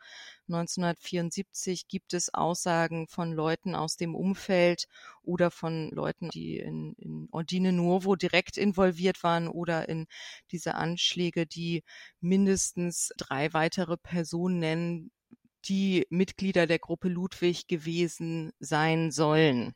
1974, 0.48 1.88
gibt 1.88 2.13
es 2.13 2.32
Aussagen 2.32 3.08
von 3.08 3.34
Leuten 3.34 3.74
aus 3.74 3.98
dem 3.98 4.13
Umfeld 4.13 4.88
oder 5.24 5.50
von 5.50 5.89
Leuten, 5.89 6.30
die 6.30 6.60
in, 6.60 6.94
in 7.00 7.27
Ordine 7.32 7.74
Nuovo 7.74 8.16
direkt 8.16 8.58
involviert 8.58 9.24
waren 9.24 9.48
oder 9.48 9.89
in 9.89 10.06
diese 10.51 10.75
Anschläge, 10.75 11.48
die 11.48 11.84
mindestens 12.20 13.12
drei 13.18 13.54
weitere 13.54 13.98
Personen 13.98 14.60
nennen, 14.60 15.12
die 15.66 16.06
Mitglieder 16.10 16.68
der 16.68 16.80
Gruppe 16.80 17.10
Ludwig 17.10 17.68
gewesen 17.68 18.52
sein 18.60 19.12
sollen. 19.12 19.74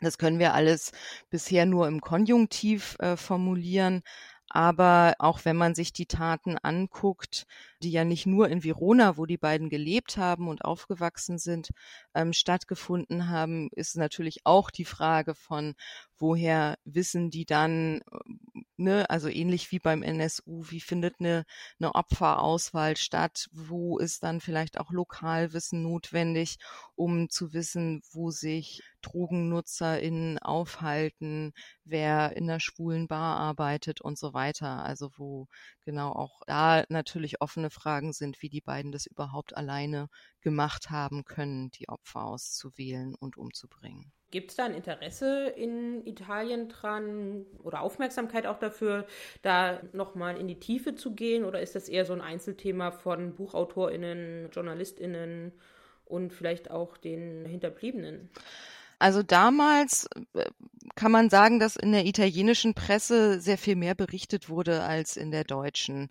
Das 0.00 0.18
können 0.18 0.38
wir 0.38 0.54
alles 0.54 0.92
bisher 1.28 1.66
nur 1.66 1.88
im 1.88 2.00
Konjunktiv 2.00 2.96
äh, 3.00 3.16
formulieren. 3.16 4.02
Aber 4.50 5.14
auch 5.18 5.44
wenn 5.44 5.56
man 5.56 5.74
sich 5.74 5.92
die 5.92 6.06
Taten 6.06 6.56
anguckt, 6.62 7.46
die 7.82 7.90
ja 7.90 8.04
nicht 8.04 8.24
nur 8.24 8.48
in 8.48 8.64
Verona, 8.64 9.18
wo 9.18 9.26
die 9.26 9.36
beiden 9.36 9.68
gelebt 9.68 10.16
haben 10.16 10.48
und 10.48 10.64
aufgewachsen 10.64 11.38
sind, 11.38 11.70
ähm, 12.14 12.32
stattgefunden 12.32 13.28
haben, 13.28 13.68
ist 13.72 13.96
natürlich 13.96 14.40
auch 14.44 14.70
die 14.70 14.86
Frage 14.86 15.34
von, 15.34 15.74
woher 16.18 16.76
wissen 16.84 17.30
die 17.30 17.44
dann, 17.46 18.00
äh, 18.00 18.62
ne, 18.76 19.10
also 19.10 19.28
ähnlich 19.28 19.70
wie 19.72 19.78
beim 19.78 20.02
NSU, 20.02 20.64
wie 20.70 20.80
findet 20.80 21.16
eine, 21.20 21.44
eine 21.78 21.94
Opferauswahl 21.94 22.96
statt, 22.96 23.48
wo 23.52 23.98
ist 23.98 24.22
dann 24.22 24.40
vielleicht 24.40 24.78
auch 24.78 24.90
Lokalwissen 24.90 25.82
notwendig, 25.82 26.58
um 26.94 27.28
zu 27.30 27.52
wissen, 27.52 28.02
wo 28.12 28.30
sich 28.30 28.82
DrogennutzerInnen 29.02 30.38
aufhalten, 30.38 31.52
wer 31.84 32.36
in 32.36 32.46
der 32.46 32.60
schwulen 32.60 33.08
Bar 33.08 33.36
arbeitet 33.38 34.00
und 34.00 34.18
so 34.18 34.34
weiter. 34.34 34.84
Also 34.84 35.10
wo 35.16 35.46
genau 35.84 36.12
auch 36.12 36.42
da 36.46 36.84
natürlich 36.88 37.40
offene 37.40 37.70
Fragen 37.70 38.12
sind, 38.12 38.42
wie 38.42 38.48
die 38.50 38.60
beiden 38.60 38.92
das 38.92 39.06
überhaupt 39.06 39.56
alleine 39.56 40.08
gemacht 40.40 40.90
haben 40.90 41.24
können, 41.24 41.70
die 41.70 41.88
Opfer 41.88 42.24
auszuwählen 42.24 43.14
und 43.14 43.36
umzubringen. 43.36 44.12
Gibt 44.30 44.50
es 44.50 44.56
da 44.56 44.66
ein 44.66 44.74
Interesse 44.74 45.48
in 45.48 46.06
Italien 46.06 46.68
dran 46.68 47.46
oder 47.62 47.80
Aufmerksamkeit 47.80 48.46
auch 48.46 48.58
dafür, 48.58 49.06
da 49.40 49.80
nochmal 49.92 50.36
in 50.36 50.48
die 50.48 50.60
Tiefe 50.60 50.94
zu 50.94 51.14
gehen? 51.14 51.46
Oder 51.46 51.60
ist 51.60 51.74
das 51.74 51.88
eher 51.88 52.04
so 52.04 52.12
ein 52.12 52.20
Einzelthema 52.20 52.90
von 52.90 53.34
BuchautorInnen, 53.34 54.50
JournalistInnen 54.52 55.52
und 56.04 56.34
vielleicht 56.34 56.70
auch 56.70 56.98
den 56.98 57.46
Hinterbliebenen? 57.46 58.28
Also 58.98 59.22
damals 59.22 60.08
äh, 60.34 60.44
kann 60.94 61.12
man 61.12 61.30
sagen, 61.30 61.60
dass 61.60 61.76
in 61.76 61.92
der 61.92 62.06
italienischen 62.06 62.74
Presse 62.74 63.40
sehr 63.40 63.58
viel 63.58 63.76
mehr 63.76 63.94
berichtet 63.94 64.48
wurde 64.48 64.82
als 64.82 65.16
in 65.16 65.30
der 65.30 65.44
deutschen. 65.44 66.10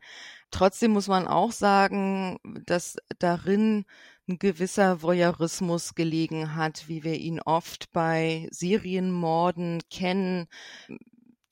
Trotzdem 0.51 0.91
muss 0.91 1.07
man 1.07 1.27
auch 1.27 1.51
sagen, 1.51 2.39
dass 2.65 2.97
darin 3.19 3.85
ein 4.29 4.39
gewisser 4.39 5.01
Voyeurismus 5.01 5.95
gelegen 5.95 6.55
hat, 6.55 6.87
wie 6.87 7.03
wir 7.03 7.15
ihn 7.15 7.41
oft 7.41 7.91
bei 7.91 8.47
Serienmorden 8.51 9.81
kennen, 9.89 10.47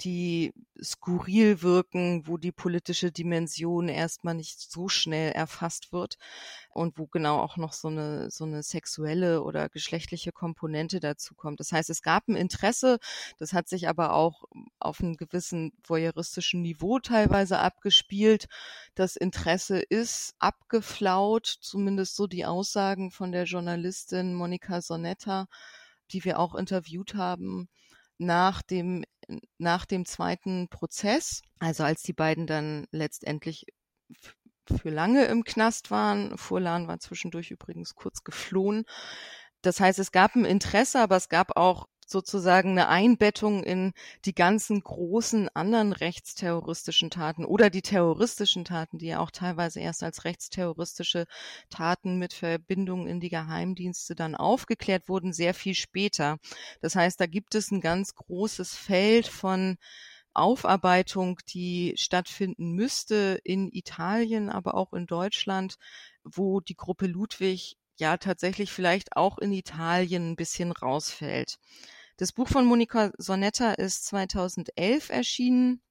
die 0.02 0.54
skurril 0.84 1.62
wirken, 1.62 2.28
wo 2.28 2.38
die 2.38 2.52
politische 2.52 3.12
Dimension 3.12 3.88
erstmal 3.88 4.36
nicht 4.36 4.60
so 4.60 4.90
schnell 4.90 5.32
erfasst 5.32 5.94
wird 5.94 6.18
und 6.70 6.98
wo 6.98 7.08
genau 7.08 7.40
auch 7.40 7.56
noch 7.56 7.72
so 7.72 7.88
eine, 7.88 8.30
so 8.30 8.44
eine 8.44 8.62
sexuelle 8.62 9.42
oder 9.42 9.70
geschlechtliche 9.70 10.34
Komponente 10.34 11.00
dazu 11.00 11.34
kommt. 11.34 11.62
Das 11.62 11.72
heißt, 11.72 11.90
es 11.90 12.02
gab 12.02 12.28
ein 12.28 12.36
Interesse, 12.36 13.00
das 13.40 13.54
hat 13.54 13.70
sich 13.70 13.88
aber 13.88 14.14
auch 14.14 14.44
auf 14.80 15.00
einem 15.00 15.16
gewissen 15.16 15.72
voyeuristischen 15.84 16.62
Niveau 16.62 17.00
teilweise 17.00 17.60
abgespielt. 17.60 18.48
Das 18.96 19.16
Interesse 19.16 19.80
ist 19.80 20.36
abgeflaut, 20.40 21.48
zumindest 21.62 22.16
so 22.16 22.28
die 22.28 22.46
Aussagen 22.46 23.12
von 23.12 23.32
der 23.32 23.46
Journalistin 23.46 24.34
Monika 24.34 24.82
Sonetta, 24.82 25.48
die 26.12 26.26
wir 26.26 26.38
auch 26.40 26.54
interviewt 26.54 27.16
haben 27.16 27.70
nach 28.18 28.62
dem 28.62 29.04
nach 29.58 29.86
dem 29.86 30.06
zweiten 30.06 30.68
Prozess, 30.70 31.42
also 31.60 31.84
als 31.84 32.02
die 32.02 32.14
beiden 32.14 32.48
dann 32.48 32.88
letztendlich 32.92 33.66
für 34.68 34.90
lange 34.90 35.26
im 35.26 35.44
Knast 35.44 35.92
waren. 35.92 36.38
Furlan 36.38 36.88
war 36.88 37.00
zwischendurch 37.00 37.52
übrigens 37.52 37.96
kurz 37.96 38.24
geflohen. 38.24 38.86
Das 39.62 39.80
heißt, 39.80 40.00
es 40.00 40.12
gab 40.12 40.36
ein 40.36 40.46
Interesse, 40.46 41.00
aber 41.00 41.16
es 41.16 41.30
gab 41.30 41.58
auch 41.58 41.88
sozusagen 42.06 42.72
eine 42.72 42.88
Einbettung 42.88 43.64
in 43.64 43.94
die 44.26 44.36
ganzen 44.36 44.82
großen 44.82 45.50
anderen 45.56 45.94
rechtsterroristischen 45.94 47.10
Taten 47.10 47.46
oder 47.46 47.70
die 47.70 47.82
terroristischen 47.82 48.66
Taten, 48.66 48.98
die 49.00 49.08
ja 49.08 49.20
auch 49.20 49.32
teilweise 49.32 49.80
erst 49.80 50.04
als 50.04 50.24
rechtsterroristische 50.24 51.26
Taten 51.70 52.18
mit 52.18 52.34
Verbindung 52.34 53.08
in 53.08 53.20
die 53.20 53.30
Geheimdienste 53.30 54.16
dann 54.16 54.36
aufgeklärt 54.36 55.10
wurden, 55.10 55.34
sehr 55.34 55.54
viel 55.54 55.76
später. 55.76 56.38
Das 56.82 56.96
heißt, 56.96 57.20
da 57.20 57.26
gibt 57.26 57.56
es 57.56 57.72
ein 57.72 57.82
ganz 57.82 58.16
großes 58.16 58.76
Feld 58.76 59.28
von 59.28 59.78
Aufarbeitung, 60.34 61.40
die 61.50 61.94
stattfinden 61.98 62.74
müsste 62.74 63.40
in 63.44 63.70
Italien, 63.72 64.50
aber 64.50 64.76
auch 64.76 64.94
in 64.94 65.08
Deutschland, 65.08 65.76
wo 66.24 66.60
die 66.60 66.76
Gruppe 66.76 67.08
Ludwig 67.08 67.78
ja 67.98 68.18
tatsächlich 68.18 68.72
vielleicht 68.72 69.16
auch 69.16 69.38
in 69.38 69.54
Italien 69.54 70.32
ein 70.32 70.36
bisschen 70.36 70.72
rausfällt. 70.74 71.58
Das 72.18 72.32
Buch 72.32 72.48
von 72.48 72.66
Monika 72.66 73.12
Sonetta 73.18 73.74
ist 73.74 74.06
2011 74.06 75.10
erschienen 75.10 75.82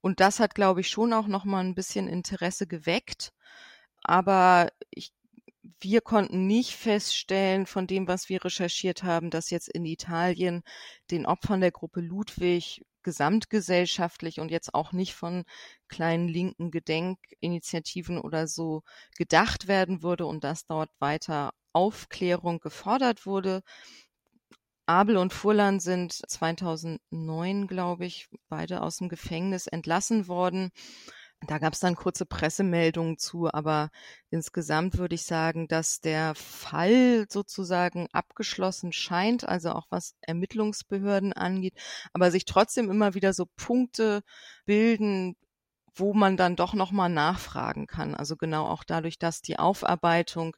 und 0.00 0.20
das 0.20 0.40
hat, 0.40 0.54
glaube 0.54 0.80
ich, 0.80 0.88
schon 0.88 1.12
auch 1.12 1.26
noch 1.26 1.44
mal 1.44 1.60
ein 1.60 1.74
bisschen 1.74 2.08
Interesse 2.08 2.66
geweckt. 2.66 3.32
Aber 4.02 4.70
ich, 4.90 5.12
wir 5.80 6.00
konnten 6.00 6.46
nicht 6.46 6.76
feststellen 6.76 7.66
von 7.66 7.86
dem, 7.86 8.08
was 8.08 8.28
wir 8.28 8.44
recherchiert 8.44 9.02
haben, 9.02 9.30
dass 9.30 9.50
jetzt 9.50 9.68
in 9.68 9.84
Italien 9.84 10.62
den 11.10 11.26
Opfern 11.26 11.60
der 11.60 11.72
Gruppe 11.72 12.00
Ludwig 12.00 12.84
gesamtgesellschaftlich 13.02 14.40
und 14.40 14.50
jetzt 14.50 14.74
auch 14.74 14.92
nicht 14.92 15.14
von 15.14 15.44
kleinen 15.88 16.28
linken 16.28 16.70
Gedenkinitiativen 16.70 18.18
oder 18.18 18.48
so 18.48 18.82
gedacht 19.16 19.68
werden 19.68 20.02
würde 20.02 20.26
und 20.26 20.42
dass 20.42 20.66
dort 20.66 20.90
weiter 21.00 21.52
Aufklärung 21.72 22.60
gefordert 22.60 23.26
wurde. 23.26 23.62
Abel 24.86 25.16
und 25.16 25.32
Furlan 25.32 25.80
sind 25.80 26.12
2009, 26.12 27.66
glaube 27.66 28.06
ich, 28.06 28.28
beide 28.48 28.82
aus 28.82 28.98
dem 28.98 29.08
Gefängnis 29.08 29.66
entlassen 29.66 30.28
worden. 30.28 30.70
Da 31.46 31.58
gab 31.58 31.74
es 31.74 31.80
dann 31.80 31.96
kurze 31.96 32.24
Pressemeldungen 32.24 33.18
zu, 33.18 33.52
aber 33.52 33.90
insgesamt 34.30 34.96
würde 34.96 35.16
ich 35.16 35.24
sagen, 35.24 35.68
dass 35.68 36.00
der 36.00 36.34
Fall 36.34 37.26
sozusagen 37.28 38.08
abgeschlossen 38.12 38.92
scheint, 38.92 39.46
also 39.46 39.72
auch 39.72 39.86
was 39.90 40.14
Ermittlungsbehörden 40.22 41.34
angeht, 41.34 41.74
aber 42.14 42.30
sich 42.30 42.46
trotzdem 42.46 42.90
immer 42.90 43.14
wieder 43.14 43.34
so 43.34 43.46
Punkte 43.56 44.22
bilden, 44.64 45.36
wo 45.96 46.12
man 46.14 46.36
dann 46.36 46.56
doch 46.56 46.74
nochmal 46.74 47.08
nachfragen 47.08 47.86
kann. 47.86 48.14
Also 48.14 48.36
genau 48.36 48.66
auch 48.66 48.84
dadurch, 48.84 49.18
dass 49.18 49.42
die 49.42 49.58
Aufarbeitung 49.58 50.56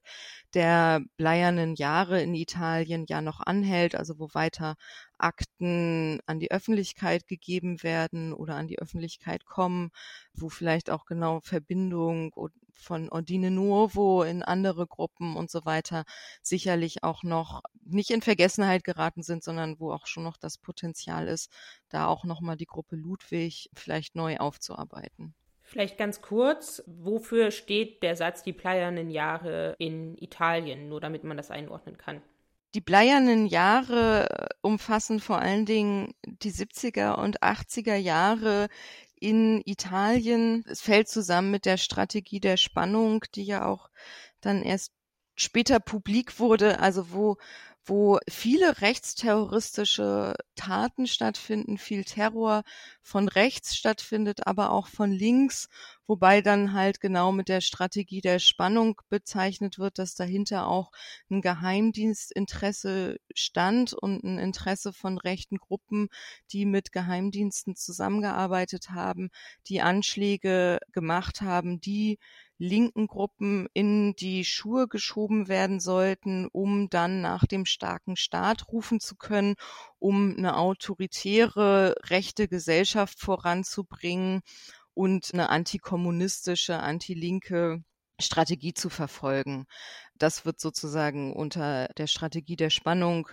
der 0.55 1.01
bleiernen 1.17 1.75
Jahre 1.77 2.21
in 2.23 2.35
Italien 2.35 3.05
ja 3.09 3.21
noch 3.23 3.41
anhält, 3.41 3.95
also 3.95 4.19
wo 4.19 4.29
weiter 4.35 4.75
Akten 5.19 6.21
an 6.27 6.41
die 6.41 6.51
Öffentlichkeit 6.51 7.27
gegeben 7.29 7.83
werden 7.83 8.33
oder 8.33 8.57
an 8.57 8.67
die 8.69 8.79
Öffentlichkeit 8.79 9.45
kommen, 9.47 9.91
wo 10.35 10.49
vielleicht 10.49 10.91
auch 10.91 11.05
genau 11.07 11.41
Verbindung 11.41 12.33
von 12.81 13.09
Ordine 13.11 13.51
Nuovo 13.51 14.23
in 14.23 14.43
andere 14.43 14.87
Gruppen 14.87 15.37
und 15.37 15.51
so 15.51 15.65
weiter 15.65 16.05
sicherlich 16.43 17.03
auch 17.05 17.23
noch 17.23 17.63
nicht 17.85 18.11
in 18.11 18.23
Vergessenheit 18.23 18.85
geraten 18.85 19.23
sind, 19.23 19.43
sondern 19.43 19.79
wo 19.81 19.93
auch 19.93 20.07
schon 20.07 20.25
noch 20.25 20.37
das 20.37 20.59
Potenzial 20.59 21.29
ist, 21.29 21.51
da 21.89 22.07
auch 22.07 22.25
nochmal 22.25 22.57
die 22.57 22.67
Gruppe 22.67 22.97
Ludwig 22.97 23.71
vielleicht 23.75 24.15
neu 24.15 24.37
aufzuarbeiten. 24.39 25.35
Vielleicht 25.63 25.99
ganz 25.99 26.23
kurz, 26.23 26.83
wofür 26.87 27.51
steht 27.51 28.03
der 28.03 28.17
Satz 28.17 28.43
die 28.43 28.55
pleiernen 28.55 29.11
Jahre 29.11 29.75
in 29.79 30.17
Italien, 30.17 30.89
nur 30.89 30.99
damit 30.99 31.25
man 31.25 31.37
das 31.37 31.51
einordnen 31.51 31.99
kann? 31.99 32.23
Die 32.75 32.81
bleiernen 32.81 33.47
Jahre 33.47 34.49
umfassen 34.63 35.21
vor 35.21 35.39
allen 35.39 35.67
Dingen 35.67 36.15
die 36.25 36.53
70er 36.53 37.15
und 37.15 37.43
80er 37.43 37.97
Jahre 37.97 38.69
in 39.21 39.63
Italien. 39.65 40.65
Es 40.69 40.81
fällt 40.81 41.09
zusammen 41.09 41.51
mit 41.51 41.65
der 41.65 41.77
Strategie 41.77 42.41
der 42.41 42.57
Spannung, 42.57 43.25
die 43.35 43.45
ja 43.45 43.67
auch 43.67 43.91
dann 44.41 44.63
erst 44.63 44.93
später 45.37 45.81
publik 45.81 46.39
wurde, 46.39 46.81
also 46.81 47.13
wo 47.13 47.37
wo 47.89 48.19
viele 48.29 48.81
rechtsterroristische 48.83 50.35
Taten 50.55 51.07
stattfinden, 51.07 51.79
viel 51.79 52.05
Terror 52.05 52.63
von 53.03 53.29
rechts 53.29 53.77
stattfindet, 53.77 54.47
aber 54.47 54.73
auch 54.73 54.89
von 54.89 55.11
links, 55.11 55.69
wobei 56.07 56.43
dann 56.43 56.75
halt 56.75 57.01
genau 57.01 57.33
mit 57.33 57.49
der 57.49 57.63
Strategie 57.63 58.21
der 58.21 58.41
Spannung 58.41 59.01
bezeichnet 59.09 59.79
wird, 59.79 59.99
dass 59.99 60.15
dahinter 60.15 60.67
auch 60.67 60.93
ein 61.31 61.41
Geheimdienstinteresse 61.41 63.19
stand 63.35 63.95
und 63.95 64.23
ein 64.23 64.39
Interesse 64.39 64.93
von 64.93 65.17
rechten 65.17 65.57
Gruppen, 65.57 66.09
die 66.53 66.67
mit 66.67 66.93
Geheimdiensten 66.93 67.75
zusammengearbeitet 67.75 68.91
haben, 68.91 69.31
die 69.67 69.81
Anschläge 69.81 70.79
gemacht 70.93 71.41
haben, 71.41 71.81
die 71.81 72.19
linken 72.59 73.07
Gruppen 73.07 73.69
in 73.73 74.15
die 74.15 74.45
Schuhe 74.45 74.89
geschoben 74.89 75.49
werden 75.49 75.81
sollten, 75.81 76.49
um 76.53 76.91
dann 76.91 77.21
nach 77.21 77.47
dem 77.47 77.65
starken 77.65 78.17
Staat 78.17 78.69
rufen 78.69 79.01
zu 79.01 79.17
können, 79.17 79.55
um 79.99 80.35
eine 80.37 80.57
autoritäre 80.57 81.95
rechte 82.05 82.49
Gesellschaft 82.49 83.21
voranzubringen 83.21 84.43
und 84.95 85.31
eine 85.33 85.49
antikommunistische, 85.51 86.81
antilinke 86.81 87.85
Strategie 88.21 88.75
zu 88.75 88.91
verfolgen. 88.91 89.67
Das 90.17 90.45
wird 90.45 90.59
sozusagen 90.59 91.33
unter 91.35 91.89
der 91.97 92.09
Strategie 92.09 92.57
der 92.57 92.71
Spannung 92.71 93.29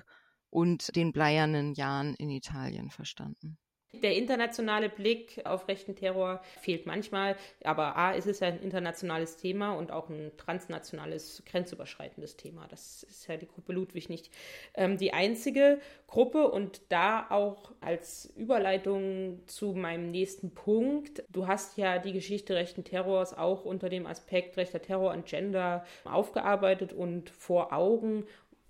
und 0.52 0.96
den 0.96 1.12
bleiernen 1.12 1.74
Jahren 1.74 2.14
in 2.14 2.30
Italien 2.30 2.92
verstanden. 2.92 3.58
Der 4.02 4.16
internationale 4.16 4.90
Blick 4.90 5.42
auf 5.46 5.68
rechten 5.68 5.96
Terror 5.96 6.42
fehlt 6.62 6.86
manchmal, 6.86 7.36
aber 7.64 7.96
A 7.96 8.12
ist 8.12 8.28
es 8.28 8.40
ja 8.40 8.48
ein 8.48 8.62
internationales 8.62 9.38
Thema 9.38 9.74
und 9.74 9.92
auch 9.92 10.10
ein 10.10 10.32
transnationales, 10.38 11.44
grenzüberschreitendes 11.46 12.38
Thema. 12.38 12.68
Das 12.70 13.04
ist 13.04 13.28
ja 13.28 13.38
die 13.38 13.48
Gruppe 13.48 13.74
Ludwig 13.74 14.10
nicht 14.10 14.32
ähm, 14.76 14.98
die 14.98 15.14
einzige 15.14 15.80
Gruppe 16.08 16.50
und 16.50 16.82
da 16.90 17.28
auch 17.30 17.72
als 17.82 18.32
Überleitung 18.36 19.42
zu 19.48 19.74
meinem 19.74 20.12
nächsten 20.12 20.52
Punkt. 20.52 21.24
Du 21.30 21.48
hast 21.48 21.78
ja 21.78 22.00
die 22.00 22.14
Geschichte 22.14 22.56
rechten 22.56 22.84
Terrors 22.84 23.38
auch 23.38 23.66
unter 23.66 23.90
dem 23.90 24.08
Aspekt 24.08 24.58
rechter 24.58 24.82
Terror 24.82 25.12
und 25.14 25.26
Gender 25.26 25.86
aufgearbeitet 26.06 26.94
und 26.94 27.30
vor 27.30 27.74
Augen. 27.74 28.26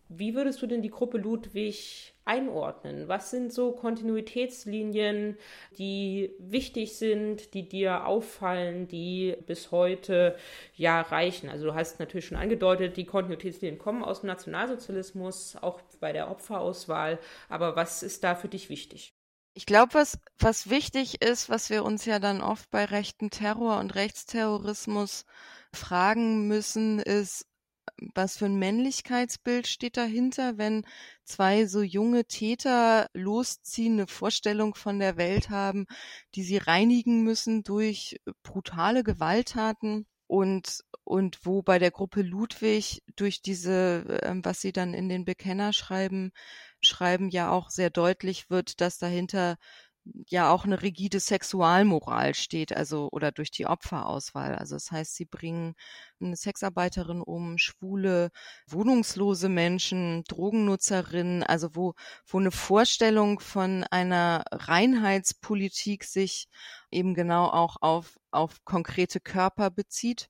Wie 0.09 0.35
würdest 0.35 0.61
du 0.61 0.67
denn 0.67 0.81
die 0.81 0.89
Gruppe 0.89 1.17
Ludwig 1.17 2.14
einordnen? 2.25 3.07
Was 3.07 3.31
sind 3.31 3.53
so 3.53 3.71
Kontinuitätslinien, 3.71 5.37
die 5.77 6.33
wichtig 6.39 6.97
sind, 6.97 7.53
die 7.53 7.69
dir 7.69 8.05
auffallen, 8.05 8.87
die 8.87 9.37
bis 9.45 9.71
heute 9.71 10.35
ja 10.75 11.01
reichen? 11.01 11.49
Also 11.49 11.65
du 11.67 11.75
hast 11.75 11.99
natürlich 11.99 12.25
schon 12.25 12.37
angedeutet, 12.37 12.97
die 12.97 13.05
Kontinuitätslinien 13.05 13.79
kommen 13.79 14.03
aus 14.03 14.21
dem 14.21 14.27
Nationalsozialismus, 14.27 15.55
auch 15.61 15.79
bei 15.99 16.11
der 16.11 16.29
Opferauswahl. 16.29 17.19
Aber 17.47 17.75
was 17.75 18.03
ist 18.03 18.23
da 18.23 18.35
für 18.35 18.49
dich 18.49 18.69
wichtig? 18.69 19.13
Ich 19.57 19.65
glaube, 19.65 19.93
was, 19.93 20.19
was 20.37 20.69
wichtig 20.69 21.21
ist, 21.21 21.49
was 21.49 21.69
wir 21.69 21.85
uns 21.85 22.03
ja 22.03 22.19
dann 22.19 22.41
oft 22.41 22.69
bei 22.71 22.83
rechten 22.83 23.29
Terror 23.29 23.79
und 23.79 23.95
Rechtsterrorismus 23.95 25.25
fragen 25.71 26.47
müssen, 26.49 26.99
ist, 26.99 27.45
was 28.13 28.37
für 28.37 28.45
ein 28.45 28.57
Männlichkeitsbild 28.59 29.67
steht 29.67 29.97
dahinter, 29.97 30.57
wenn 30.57 30.85
zwei 31.23 31.65
so 31.65 31.81
junge 31.81 32.25
Täter 32.25 33.09
losziehen, 33.13 33.93
eine 33.93 34.07
Vorstellung 34.07 34.75
von 34.75 34.99
der 34.99 35.17
Welt 35.17 35.49
haben, 35.49 35.85
die 36.35 36.43
sie 36.43 36.57
reinigen 36.57 37.23
müssen 37.23 37.63
durch 37.63 38.19
brutale 38.43 39.03
Gewalttaten 39.03 40.05
und 40.27 40.81
und 41.03 41.45
wo 41.45 41.61
bei 41.61 41.77
der 41.77 41.91
Gruppe 41.91 42.23
Ludwig 42.23 43.03
durch 43.15 43.41
diese, 43.43 44.19
ähm, 44.23 44.43
was 44.43 44.59
sie 44.59 44.71
dann 44.71 44.95
in 44.95 45.07
den 45.07 45.23
Bekenner 45.23 45.71
schreiben, 45.71 46.31
schreiben 46.81 47.29
ja 47.29 47.51
auch 47.51 47.69
sehr 47.69 47.91
deutlich 47.91 48.49
wird, 48.49 48.81
dass 48.81 48.97
dahinter 48.97 49.57
ja 50.27 50.51
auch 50.51 50.65
eine 50.65 50.81
rigide 50.81 51.19
Sexualmoral 51.19 52.35
steht, 52.35 52.75
also 52.75 53.09
oder 53.11 53.31
durch 53.31 53.51
die 53.51 53.65
Opferauswahl. 53.65 54.55
Also 54.55 54.75
das 54.75 54.91
heißt, 54.91 55.15
sie 55.15 55.25
bringen 55.25 55.75
eine 56.21 56.35
Sexarbeiterin 56.35 57.21
um, 57.21 57.57
schwule, 57.57 58.31
wohnungslose 58.67 59.49
Menschen, 59.49 60.23
Drogennutzerinnen, 60.25 61.43
also 61.43 61.75
wo, 61.75 61.93
wo 62.27 62.39
eine 62.39 62.51
Vorstellung 62.51 63.39
von 63.39 63.83
einer 63.85 64.43
Reinheitspolitik 64.51 66.03
sich 66.03 66.47
eben 66.91 67.13
genau 67.13 67.47
auch 67.47 67.77
auf, 67.81 68.17
auf 68.31 68.63
konkrete 68.65 69.19
Körper 69.19 69.71
bezieht 69.71 70.29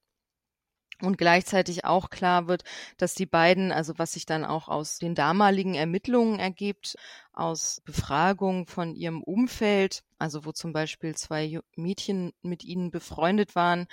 und 1.02 1.18
gleichzeitig 1.18 1.86
auch 1.86 2.10
klar 2.10 2.48
wird, 2.48 2.64
dass 2.98 3.16
die 3.16 3.26
beiden, 3.26 3.72
also 3.72 3.94
was 3.98 4.14
sich 4.14 4.26
dann 4.26 4.46
auch 4.46 4.68
aus 4.70 4.98
den 4.98 5.16
damaligen 5.16 5.76
Ermittlungen 5.76 6.40
ergibt, 6.40 6.96
aus 7.34 7.82
Befragungen 7.84 8.66
von 8.66 8.96
ihrem 8.96 9.22
Umfeld, 9.22 10.04
also 10.18 10.46
wo 10.46 10.52
zum 10.52 10.72
Beispiel 10.72 11.16
zwei 11.16 11.60
Mädchen 11.76 12.32
mit 12.42 12.64
ihnen 12.64 12.92
befreundet 12.92 13.56
waren, 13.56 13.88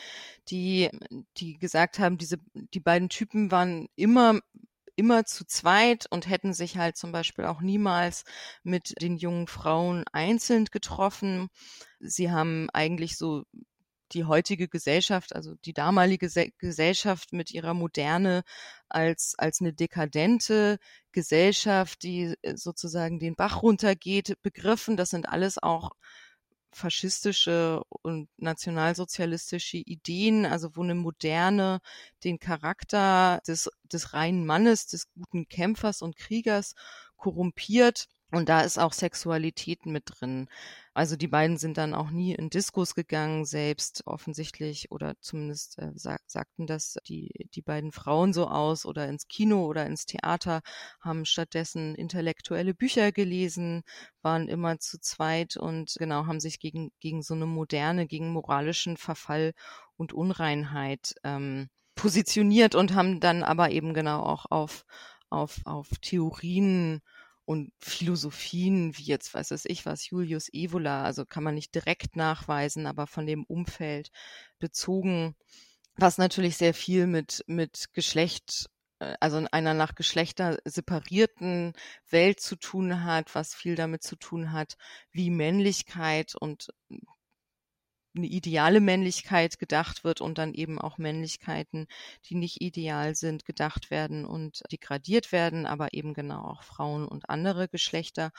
die, 0.48 0.90
die 1.38 1.58
gesagt 1.58 1.98
haben, 1.98 2.18
diese, 2.18 2.38
die 2.54 2.80
beiden 2.80 3.08
Typen 3.08 3.50
waren 3.50 3.88
immer 3.96 4.38
immer 4.94 5.24
zu 5.24 5.46
zweit 5.46 6.06
und 6.10 6.28
hätten 6.28 6.52
sich 6.52 6.76
halt 6.76 6.96
zum 6.96 7.12
Beispiel 7.12 7.46
auch 7.46 7.60
niemals 7.62 8.24
mit 8.62 8.94
den 9.00 9.16
jungen 9.16 9.46
Frauen 9.46 10.04
einzeln 10.12 10.66
getroffen. 10.66 11.48
Sie 11.98 12.30
haben 12.30 12.68
eigentlich 12.72 13.16
so 13.16 13.44
die 14.14 14.24
heutige 14.24 14.68
Gesellschaft, 14.68 15.34
also 15.34 15.54
die 15.64 15.72
damalige 15.72 16.28
Gesellschaft 16.58 17.32
mit 17.32 17.50
ihrer 17.50 17.74
Moderne 17.74 18.42
als, 18.88 19.34
als 19.38 19.60
eine 19.60 19.72
dekadente 19.72 20.78
Gesellschaft, 21.12 22.02
die 22.02 22.34
äh, 22.42 22.56
sozusagen 22.56 23.18
den 23.18 23.36
Bach 23.36 23.62
runtergeht, 23.62 24.36
begriffen. 24.42 24.96
Das 24.96 25.10
sind 25.10 25.28
alles 25.28 25.62
auch 25.62 25.90
faschistische 26.72 27.82
und 28.02 28.28
nationalsozialistische 28.38 29.76
Ideen, 29.76 30.46
also 30.46 30.74
wo 30.74 30.82
eine 30.82 30.94
Moderne 30.94 31.80
den 32.24 32.38
Charakter 32.38 33.40
des, 33.46 33.70
des 33.84 34.14
reinen 34.14 34.46
Mannes, 34.46 34.86
des 34.86 35.12
guten 35.12 35.48
Kämpfers 35.48 36.02
und 36.02 36.16
Kriegers 36.16 36.74
korrumpiert 37.16 38.08
und 38.32 38.48
da 38.48 38.62
ist 38.62 38.78
auch 38.78 38.94
Sexualität 38.94 39.84
mit 39.84 40.04
drin. 40.06 40.48
Also 40.94 41.16
die 41.16 41.28
beiden 41.28 41.58
sind 41.58 41.76
dann 41.76 41.94
auch 41.94 42.10
nie 42.10 42.34
in 42.34 42.48
Diskos 42.50 42.94
gegangen, 42.94 43.44
selbst 43.44 44.06
offensichtlich, 44.06 44.90
oder 44.90 45.14
zumindest 45.20 45.78
äh, 45.78 45.90
sag, 45.94 46.20
sagten 46.26 46.66
das 46.66 46.96
die, 47.06 47.48
die 47.54 47.62
beiden 47.62 47.92
Frauen 47.92 48.32
so 48.32 48.48
aus, 48.48 48.86
oder 48.86 49.06
ins 49.08 49.28
Kino 49.28 49.66
oder 49.66 49.86
ins 49.86 50.06
Theater, 50.06 50.62
haben 51.00 51.26
stattdessen 51.26 51.94
intellektuelle 51.94 52.74
Bücher 52.74 53.12
gelesen, 53.12 53.82
waren 54.22 54.48
immer 54.48 54.78
zu 54.78 54.98
zweit 54.98 55.56
und 55.58 55.94
genau 55.98 56.26
haben 56.26 56.40
sich 56.40 56.58
gegen, 56.58 56.90
gegen 57.00 57.22
so 57.22 57.34
eine 57.34 57.46
moderne, 57.46 58.06
gegen 58.06 58.30
moralischen 58.30 58.96
Verfall 58.96 59.52
und 59.96 60.14
Unreinheit 60.14 61.14
ähm, 61.22 61.68
positioniert 61.94 62.74
und 62.74 62.94
haben 62.94 63.20
dann 63.20 63.42
aber 63.42 63.70
eben 63.70 63.92
genau 63.94 64.22
auch 64.22 64.46
auf, 64.50 64.84
auf, 65.30 65.60
auf 65.64 65.88
Theorien 66.00 67.02
und 67.44 67.72
Philosophien, 67.80 68.96
wie 68.96 69.04
jetzt 69.04 69.34
weiß 69.34 69.50
es 69.52 69.64
ich 69.64 69.84
was, 69.86 70.08
Julius 70.08 70.48
Evola, 70.52 71.04
also 71.04 71.24
kann 71.26 71.42
man 71.42 71.54
nicht 71.54 71.74
direkt 71.74 72.16
nachweisen, 72.16 72.86
aber 72.86 73.06
von 73.06 73.26
dem 73.26 73.44
Umfeld 73.44 74.10
bezogen, 74.58 75.34
was 75.96 76.18
natürlich 76.18 76.56
sehr 76.56 76.74
viel 76.74 77.06
mit, 77.06 77.44
mit 77.46 77.86
Geschlecht 77.92 78.70
äh, 79.02 79.16
also 79.20 79.38
in 79.38 79.48
einer 79.48 79.74
nach 79.74 79.94
Geschlechter 79.94 80.58
separierten 80.64 81.74
Welt 82.08 82.40
zu 82.40 82.56
tun 82.56 83.04
hat, 83.04 83.34
was 83.34 83.54
viel 83.54 83.74
damit 83.74 84.02
zu 84.02 84.16
tun 84.16 84.52
hat, 84.52 84.76
wie 85.10 85.30
Männlichkeit 85.30 86.34
und 86.34 86.68
eine 88.14 88.26
ideale 88.26 88.80
Männlichkeit 88.80 89.58
gedacht 89.58 90.04
wird 90.04 90.20
und 90.20 90.38
dann 90.38 90.54
eben 90.54 90.78
auch 90.78 90.98
Männlichkeiten, 90.98 91.86
die 92.26 92.34
nicht 92.34 92.60
ideal 92.60 93.14
sind, 93.14 93.44
gedacht 93.44 93.90
werden 93.90 94.24
und 94.26 94.62
degradiert 94.70 95.32
werden, 95.32 95.66
aber 95.66 95.94
eben 95.94 96.14
genau 96.14 96.42
auch 96.44 96.62
Frauen 96.62 97.06
und 97.08 97.30
andere 97.30 97.68
Geschlechter. 97.68 98.30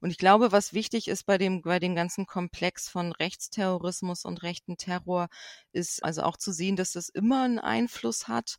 Und 0.00 0.10
ich 0.10 0.18
glaube, 0.18 0.52
was 0.52 0.72
wichtig 0.72 1.08
ist 1.08 1.26
bei 1.26 1.38
dem, 1.38 1.62
bei 1.62 1.78
dem 1.78 1.94
ganzen 1.94 2.26
Komplex 2.26 2.88
von 2.88 3.12
Rechtsterrorismus 3.12 4.24
und 4.24 4.42
rechten 4.42 4.76
Terror, 4.76 5.28
ist 5.72 6.02
also 6.02 6.22
auch 6.22 6.36
zu 6.36 6.52
sehen, 6.52 6.76
dass 6.76 6.92
das 6.92 7.08
immer 7.08 7.44
einen 7.44 7.58
Einfluss 7.58 8.28
hat 8.28 8.56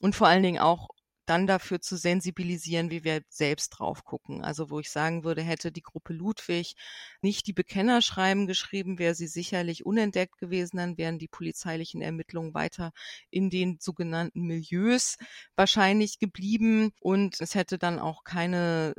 und 0.00 0.14
vor 0.14 0.28
allen 0.28 0.42
Dingen 0.42 0.58
auch 0.58 0.88
dann 1.26 1.46
dafür 1.46 1.80
zu 1.80 1.96
sensibilisieren, 1.96 2.90
wie 2.90 3.04
wir 3.04 3.22
selbst 3.28 3.70
drauf 3.70 4.04
gucken. 4.04 4.42
Also 4.44 4.70
wo 4.70 4.80
ich 4.80 4.90
sagen 4.90 5.24
würde, 5.24 5.42
hätte 5.42 5.72
die 5.72 5.82
Gruppe 5.82 6.12
Ludwig 6.12 6.74
nicht 7.22 7.46
die 7.46 7.52
Bekennerschreiben 7.52 8.46
geschrieben, 8.46 8.98
wäre 8.98 9.14
sie 9.14 9.26
sicherlich 9.26 9.86
unentdeckt 9.86 10.38
gewesen, 10.38 10.76
dann 10.76 10.98
wären 10.98 11.18
die 11.18 11.28
polizeilichen 11.28 12.02
Ermittlungen 12.02 12.54
weiter 12.54 12.92
in 13.30 13.50
den 13.50 13.78
sogenannten 13.80 14.42
Milieus 14.42 15.16
wahrscheinlich 15.56 16.18
geblieben 16.18 16.92
und 17.00 17.40
es 17.40 17.54
hätte 17.54 17.78
dann 17.78 17.98
auch 17.98 18.24
keine, 18.24 18.94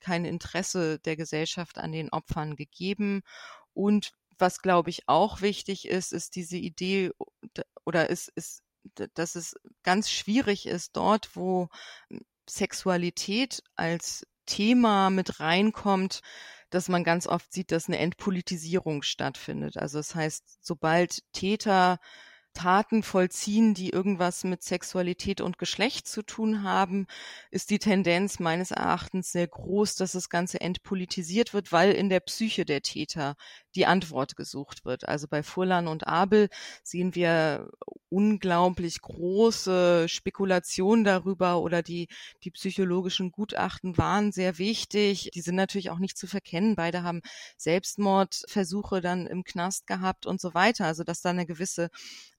kein 0.00 0.24
Interesse 0.24 0.98
der 1.00 1.16
Gesellschaft 1.16 1.78
an 1.78 1.92
den 1.92 2.10
Opfern 2.10 2.56
gegeben. 2.56 3.22
Und 3.74 4.12
was 4.38 4.60
glaube 4.60 4.90
ich 4.90 5.08
auch 5.08 5.40
wichtig 5.40 5.88
ist, 5.88 6.12
ist 6.12 6.34
diese 6.36 6.56
Idee 6.56 7.10
oder 7.84 8.10
ist, 8.10 8.28
ist 8.28 8.61
dass 9.14 9.34
es 9.34 9.56
ganz 9.82 10.10
schwierig 10.10 10.66
ist, 10.66 10.96
dort, 10.96 11.36
wo 11.36 11.68
Sexualität 12.48 13.62
als 13.76 14.26
Thema 14.46 15.10
mit 15.10 15.40
reinkommt, 15.40 16.20
dass 16.70 16.88
man 16.88 17.04
ganz 17.04 17.26
oft 17.26 17.52
sieht, 17.52 17.70
dass 17.70 17.88
eine 17.88 17.98
Entpolitisierung 17.98 19.02
stattfindet. 19.02 19.76
Also 19.76 19.98
das 19.98 20.14
heißt, 20.14 20.58
sobald 20.62 21.22
Täter 21.32 21.98
Taten 22.54 23.02
vollziehen, 23.02 23.74
die 23.74 23.90
irgendwas 23.90 24.44
mit 24.44 24.62
Sexualität 24.62 25.40
und 25.40 25.58
Geschlecht 25.58 26.06
zu 26.06 26.22
tun 26.22 26.62
haben, 26.62 27.06
ist 27.50 27.70
die 27.70 27.78
Tendenz 27.78 28.40
meines 28.40 28.70
Erachtens 28.70 29.32
sehr 29.32 29.48
groß, 29.48 29.94
dass 29.96 30.12
das 30.12 30.28
Ganze 30.28 30.60
entpolitisiert 30.60 31.54
wird, 31.54 31.72
weil 31.72 31.92
in 31.92 32.10
der 32.10 32.20
Psyche 32.20 32.64
der 32.64 32.82
Täter 32.82 33.36
die 33.74 33.86
Antwort 33.86 34.36
gesucht 34.36 34.84
wird. 34.84 35.08
Also 35.08 35.26
bei 35.28 35.42
Furlan 35.42 35.88
und 35.88 36.06
Abel 36.06 36.48
sehen 36.82 37.14
wir 37.14 37.70
unglaublich 38.08 39.00
große 39.00 40.06
Spekulationen 40.08 41.04
darüber 41.04 41.62
oder 41.62 41.82
die, 41.82 42.08
die 42.44 42.50
psychologischen 42.50 43.32
Gutachten 43.32 43.96
waren 43.96 44.32
sehr 44.32 44.58
wichtig. 44.58 45.30
Die 45.34 45.40
sind 45.40 45.56
natürlich 45.56 45.90
auch 45.90 45.98
nicht 45.98 46.18
zu 46.18 46.26
verkennen. 46.26 46.76
Beide 46.76 47.02
haben 47.02 47.22
Selbstmordversuche 47.56 49.00
dann 49.00 49.26
im 49.26 49.44
Knast 49.44 49.86
gehabt 49.86 50.26
und 50.26 50.40
so 50.40 50.52
weiter. 50.52 50.86
Also 50.86 51.04
dass 51.04 51.22
da 51.22 51.30
eine 51.30 51.46
gewisse 51.46 51.88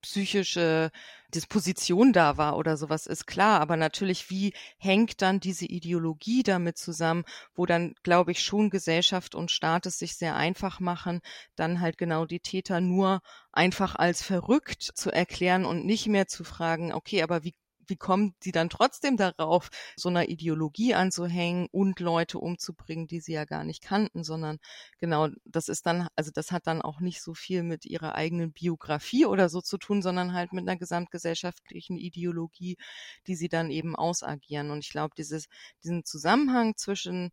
psychische 0.02 0.92
Disposition 1.36 2.14
da 2.14 2.38
war 2.38 2.58
oder 2.58 2.78
sowas 2.78 3.08
ist 3.08 3.26
klar. 3.28 3.60
Aber 3.62 3.78
natürlich, 3.78 4.30
wie 4.30 4.54
hängt 4.78 5.22
dann 5.22 5.40
diese 5.40 5.66
Ideologie 5.66 6.44
damit 6.44 6.78
zusammen, 6.78 7.24
wo 7.56 7.66
dann, 7.66 7.96
glaube 8.04 8.32
ich, 8.32 8.44
schon 8.44 8.70
Gesellschaft 8.70 9.36
und 9.36 9.52
Staat 9.52 9.86
es 9.86 10.00
sich 10.00 10.16
sehr 10.16 10.36
einfach 10.36 10.80
machen, 10.80 11.22
dann 11.56 11.82
halt 11.82 11.98
genau 11.98 12.26
die 12.26 12.40
Täter 12.40 12.82
nur 12.82 13.22
einfach 13.52 13.96
als 13.96 14.24
verrückt 14.24 14.84
zu 14.84 15.12
erklären 15.12 15.66
und 15.66 15.86
nicht 15.86 16.08
mehr 16.08 16.28
zu 16.28 16.44
fragen, 16.44 16.94
okay, 16.94 17.24
aber 17.24 17.44
wie 17.44 17.54
wie 17.88 17.96
kommen 17.96 18.36
die 18.44 18.52
dann 18.52 18.70
trotzdem 18.70 19.18
darauf, 19.18 19.70
so 19.96 20.10
einer 20.10 20.30
Ideologie 20.30 20.94
anzuhängen 20.94 21.68
und 21.72 22.00
Leute 22.00 22.40
umzubringen, 22.40 23.08
die 23.08 23.20
sie 23.20 23.34
ja 23.34 23.46
gar 23.46 23.64
nicht 23.64 23.82
kannten, 23.84 24.24
sondern 24.24 24.60
genau, 25.00 25.30
das 25.46 25.70
ist 25.70 25.86
dann, 25.86 26.08
also 26.16 26.32
das 26.34 26.52
hat 26.52 26.68
dann 26.68 26.82
auch 26.82 27.00
nicht 27.00 27.22
so 27.22 27.34
viel 27.34 27.64
mit 27.64 27.86
ihrer 27.86 28.16
eigenen 28.16 28.52
Biografie 28.52 29.26
oder 29.26 29.50
so 29.50 29.62
zu 29.62 29.78
tun, 29.78 30.02
sondern 30.02 30.34
halt 30.34 30.54
mit 30.54 30.68
einer 30.68 30.78
gesamtgesellschaftlichen 30.78 31.98
Ideologie, 31.98 32.78
die 33.28 33.36
sie 33.36 33.50
dann 33.50 33.72
eben 33.72 33.96
ausagieren. 33.96 34.72
Und 34.72 34.80
ich 34.80 34.92
glaube, 34.92 35.14
dieses, 35.18 35.48
diesen 35.84 36.06
Zusammenhang 36.06 36.76
zwischen 36.76 37.32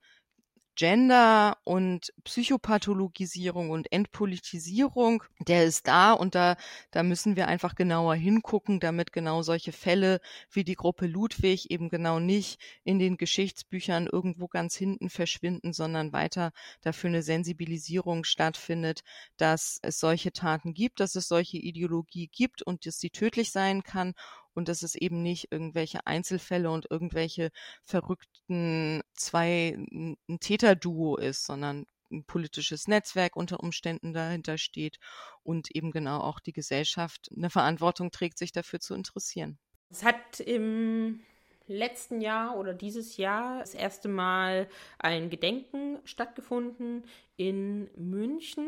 Gender 0.77 1.59
und 1.65 2.13
Psychopathologisierung 2.25 3.71
und 3.71 3.93
Entpolitisierung, 3.93 5.23
der 5.39 5.65
ist 5.65 5.87
da 5.87 6.13
und 6.13 6.35
da, 6.35 6.57
da 6.91 7.03
müssen 7.03 7.37
wir 7.37 7.49
einfach 7.49 7.75
genauer 7.75 8.15
hingucken, 8.15 8.81
damit 8.81 9.13
genau 9.13 9.43
solche 9.43 9.73
Fälle 9.73 10.21
wie 10.51 10.65
die 10.65 10.77
Gruppe 10.77 11.07
Ludwig 11.07 11.71
eben 11.71 11.89
genau 11.89 12.19
nicht 12.19 12.61
in 12.85 12.99
den 12.99 13.17
Geschichtsbüchern 13.17 14.07
irgendwo 14.07 14.49
ganz 14.49 14.75
hinten 14.77 15.11
verschwinden, 15.11 15.73
sondern 15.73 16.13
weiter 16.13 16.53
dafür 16.81 17.09
eine 17.09 17.23
Sensibilisierung 17.23 18.25
stattfindet, 18.25 19.03
dass 19.37 19.79
es 19.83 20.01
solche 20.01 20.33
Taten 20.33 20.75
gibt, 20.75 21.01
dass 21.01 21.15
es 21.15 21.29
solche 21.29 21.59
Ideologie 21.59 22.29
gibt 22.29 22.63
und 22.63 22.87
dass 22.87 22.99
sie 22.99 23.11
tödlich 23.11 23.51
sein 23.53 23.83
kann 23.83 24.15
und 24.55 24.69
dass 24.69 24.83
es 24.83 24.95
eben 24.95 25.23
nicht 25.23 25.49
irgendwelche 25.51 26.07
Einzelfälle 26.07 26.71
und 26.71 26.87
irgendwelche 26.91 27.51
verrückten 27.85 29.03
zwei 29.15 29.77
ein 29.93 30.17
Täterduo 30.41 31.17
ist, 31.17 31.45
sondern 31.45 31.87
ein 32.11 32.25
politisches 32.25 32.89
Netzwerk 32.89 33.37
unter 33.37 33.61
Umständen 33.61 34.13
dahinter 34.13 34.59
steht 34.59 34.99
und 35.43 35.71
eben 35.71 35.93
genau 35.93 36.21
auch 36.21 36.41
die 36.41 36.53
Gesellschaft 36.53 37.31
eine 37.35 37.51
Verantwortung 37.51 38.11
trägt, 38.11 38.39
sich 38.39 38.53
dafür 38.53 38.81
zu 38.81 38.95
interessieren. 38.95 39.59
Es 39.91 40.05
hat 40.05 40.41
im 40.41 41.21
letzten 41.67 42.21
Jahr 42.21 42.57
oder 42.57 42.75
dieses 42.75 43.17
Jahr 43.17 43.61
das 43.61 43.75
erste 43.75 44.09
Mal 44.09 44.69
ein 44.99 45.31
Gedenken 45.31 45.99
stattgefunden 46.05 47.05
in 47.37 47.91
München 47.97 48.67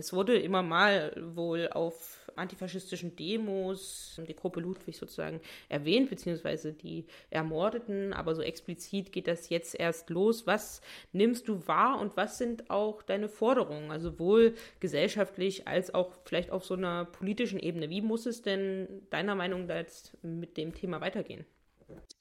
es 0.00 0.12
wurde 0.12 0.38
immer 0.38 0.62
mal 0.62 1.12
wohl 1.34 1.68
auf 1.68 2.30
antifaschistischen 2.36 3.16
Demos 3.16 4.20
die 4.26 4.34
Gruppe 4.34 4.60
Ludwig 4.60 4.96
sozusagen 4.96 5.40
erwähnt, 5.68 6.08
beziehungsweise 6.08 6.72
die 6.72 7.04
Ermordeten, 7.28 8.12
aber 8.12 8.34
so 8.34 8.42
explizit 8.42 9.12
geht 9.12 9.28
das 9.28 9.50
jetzt 9.50 9.78
erst 9.78 10.08
los. 10.10 10.46
Was 10.46 10.80
nimmst 11.12 11.48
du 11.48 11.66
wahr 11.66 12.00
und 12.00 12.16
was 12.16 12.38
sind 12.38 12.70
auch 12.70 13.02
deine 13.02 13.28
Forderungen, 13.28 13.90
also 13.90 14.10
sowohl 14.10 14.54
gesellschaftlich 14.80 15.68
als 15.68 15.92
auch 15.92 16.14
vielleicht 16.24 16.50
auf 16.50 16.64
so 16.64 16.74
einer 16.74 17.04
politischen 17.04 17.60
Ebene? 17.60 17.90
Wie 17.90 18.00
muss 18.00 18.26
es 18.26 18.42
denn 18.42 19.06
deiner 19.10 19.34
Meinung 19.34 19.66
nach 19.66 19.76
jetzt 19.76 20.16
mit 20.22 20.56
dem 20.56 20.74
Thema 20.74 21.00
weitergehen? 21.00 21.44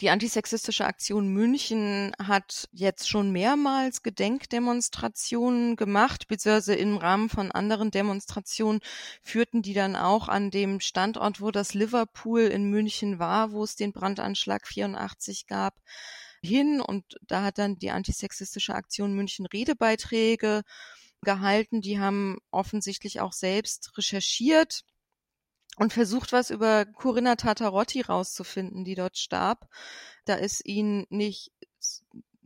Die 0.01 0.09
antisexistische 0.09 0.85
Aktion 0.85 1.27
München 1.27 2.13
hat 2.17 2.69
jetzt 2.71 3.09
schon 3.09 3.33
mehrmals 3.33 4.01
Gedenkdemonstrationen 4.01 5.75
gemacht, 5.75 6.29
beziehungsweise 6.29 6.75
im 6.75 6.95
Rahmen 6.95 7.27
von 7.27 7.51
anderen 7.51 7.91
Demonstrationen 7.91 8.79
führten 9.21 9.61
die 9.61 9.73
dann 9.73 9.97
auch 9.97 10.29
an 10.29 10.51
dem 10.51 10.79
Standort, 10.79 11.41
wo 11.41 11.51
das 11.51 11.73
Liverpool 11.73 12.41
in 12.43 12.69
München 12.69 13.19
war, 13.19 13.51
wo 13.51 13.61
es 13.65 13.75
den 13.75 13.91
Brandanschlag 13.91 14.65
84 14.67 15.47
gab, 15.47 15.75
hin. 16.41 16.79
Und 16.79 17.17
da 17.27 17.43
hat 17.43 17.57
dann 17.57 17.77
die 17.77 17.91
antisexistische 17.91 18.75
Aktion 18.75 19.13
München 19.13 19.45
Redebeiträge 19.47 20.61
gehalten. 21.21 21.81
Die 21.81 21.99
haben 21.99 22.37
offensichtlich 22.51 23.19
auch 23.19 23.33
selbst 23.33 23.97
recherchiert 23.97 24.85
und 25.79 25.93
versucht, 25.93 26.33
was 26.33 26.49
über 26.49 26.85
Corinna 26.85 27.35
Tatarotti 27.35 28.01
rauszufinden, 28.01 28.83
die 28.83 28.95
dort 28.95 29.17
starb. 29.17 29.69
Da 30.25 30.35
ist 30.35 30.65
ihnen 30.65 31.05
nicht 31.09 31.51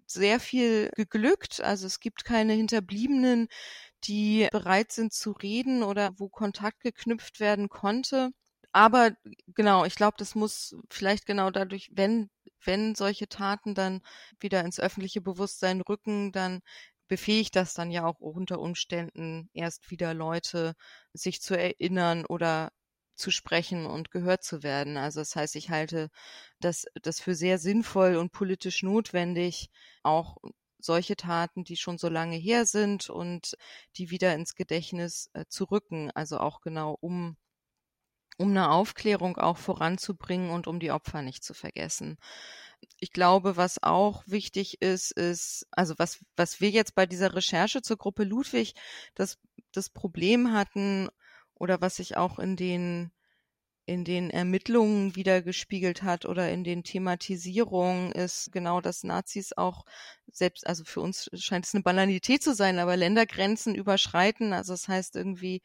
sehr 0.05 0.39
viel 0.39 0.91
geglückt. 0.95 1.61
Also 1.61 1.87
es 1.87 1.99
gibt 1.99 2.25
keine 2.25 2.53
Hinterbliebenen, 2.53 3.47
die 4.05 4.47
bereit 4.51 4.91
sind 4.91 5.13
zu 5.13 5.31
reden 5.31 5.83
oder 5.83 6.11
wo 6.17 6.29
Kontakt 6.29 6.81
geknüpft 6.81 7.39
werden 7.39 7.69
konnte. 7.69 8.31
Aber 8.71 9.11
genau, 9.47 9.85
ich 9.85 9.95
glaube, 9.95 10.15
das 10.19 10.35
muss 10.35 10.75
vielleicht 10.91 11.25
genau 11.25 11.49
dadurch, 11.51 11.89
wenn, 11.93 12.29
wenn 12.63 12.95
solche 12.95 13.27
Taten 13.29 13.75
dann 13.75 14.01
wieder 14.39 14.63
ins 14.65 14.79
öffentliche 14.79 15.21
Bewusstsein 15.21 15.81
rücken, 15.81 16.31
dann 16.31 16.61
befähigt 17.07 17.55
das 17.55 17.73
dann 17.73 17.91
ja 17.91 18.05
auch 18.05 18.19
unter 18.19 18.59
Umständen 18.59 19.49
erst 19.53 19.91
wieder 19.91 20.13
Leute, 20.13 20.73
sich 21.13 21.41
zu 21.41 21.57
erinnern 21.57 22.25
oder 22.25 22.71
zu 23.15 23.31
sprechen 23.31 23.85
und 23.85 24.11
gehört 24.11 24.43
zu 24.43 24.63
werden. 24.63 24.97
Also 24.97 25.21
das 25.21 25.35
heißt, 25.35 25.55
ich 25.55 25.69
halte 25.69 26.09
das, 26.59 26.85
das 27.01 27.19
für 27.19 27.35
sehr 27.35 27.59
sinnvoll 27.59 28.15
und 28.15 28.31
politisch 28.31 28.83
notwendig, 28.83 29.69
auch 30.03 30.37
solche 30.79 31.15
Taten, 31.15 31.63
die 31.63 31.77
schon 31.77 31.97
so 31.97 32.09
lange 32.09 32.35
her 32.35 32.65
sind 32.65 33.09
und 33.09 33.55
die 33.97 34.09
wieder 34.09 34.33
ins 34.35 34.55
Gedächtnis 34.55 35.29
äh, 35.33 35.45
zu 35.47 35.65
rücken. 35.65 36.11
Also 36.11 36.39
auch 36.39 36.61
genau 36.61 36.97
um 36.99 37.37
um 38.37 38.49
eine 38.49 38.71
Aufklärung 38.71 39.37
auch 39.37 39.57
voranzubringen 39.57 40.49
und 40.49 40.67
um 40.67 40.79
die 40.79 40.91
Opfer 40.91 41.21
nicht 41.21 41.43
zu 41.43 41.53
vergessen. 41.53 42.17
Ich 42.99 43.11
glaube, 43.11 43.57
was 43.57 43.81
auch 43.81 44.23
wichtig 44.27 44.81
ist, 44.81 45.11
ist, 45.11 45.67
also 45.71 45.95
was, 45.97 46.19
was 46.35 46.59
wir 46.59 46.69
jetzt 46.69 46.95
bei 46.95 47.05
dieser 47.05 47.35
Recherche 47.35 47.81
zur 47.81 47.97
Gruppe 47.97 48.23
Ludwig 48.23 48.73
das, 49.15 49.37
das 49.71 49.89
Problem 49.89 50.51
hatten, 50.53 51.09
oder 51.63 51.81
was 51.81 51.95
sich 51.95 52.17
auch 52.17 52.39
in 52.39 52.57
den 52.57 53.11
in 53.85 54.05
den 54.05 54.29
Ermittlungen 54.29 55.15
wiedergespiegelt 55.15 56.03
hat 56.03 56.25
oder 56.25 56.49
in 56.49 56.63
den 56.63 56.83
Thematisierungen 56.83 58.13
ist 58.13 58.51
genau, 58.53 58.79
dass 58.79 59.03
Nazis 59.03 59.51
auch 59.57 59.83
selbst, 60.31 60.65
also 60.65 60.85
für 60.85 61.01
uns 61.01 61.29
scheint 61.33 61.65
es 61.65 61.73
eine 61.73 61.83
Banalität 61.83 62.41
zu 62.41 62.55
sein, 62.55 62.79
aber 62.79 62.95
Ländergrenzen 62.95 63.75
überschreiten. 63.75 64.53
Also 64.53 64.71
das 64.71 64.87
heißt 64.87 65.17
irgendwie, 65.17 65.61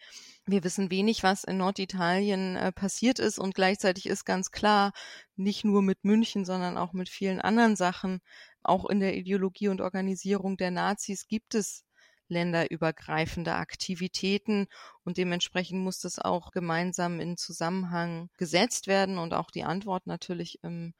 wir 0.46 0.64
wissen 0.64 0.90
wenig, 0.90 1.22
was 1.22 1.44
in 1.44 1.58
Norditalien 1.58 2.56
äh, 2.56 2.72
passiert 2.72 3.20
ist 3.20 3.38
und 3.38 3.54
gleichzeitig 3.54 4.06
ist 4.06 4.24
ganz 4.24 4.50
klar, 4.50 4.92
nicht 5.36 5.64
nur 5.64 5.82
mit 5.82 6.04
München, 6.04 6.44
sondern 6.44 6.76
auch 6.76 6.92
mit 6.92 7.08
vielen 7.08 7.40
anderen 7.40 7.76
Sachen, 7.76 8.20
auch 8.64 8.86
in 8.86 8.98
der 8.98 9.16
Ideologie 9.16 9.68
und 9.68 9.80
Organisierung 9.80 10.56
der 10.56 10.72
Nazis 10.72 11.28
gibt 11.28 11.54
es 11.54 11.84
länderübergreifende 12.28 13.54
Aktivitäten 13.54 14.66
und 15.04 15.16
dementsprechend 15.16 15.80
muss 15.80 15.98
das 16.00 16.18
auch 16.18 16.50
gemeinsam 16.50 17.20
in 17.20 17.36
Zusammenhang 17.36 18.28
gesetzt 18.36 18.86
werden 18.86 19.18
und 19.18 19.34
auch 19.34 19.50
die 19.50 19.64
Antwort 19.64 20.06
natürlich 20.06 20.58
im, 20.62 20.94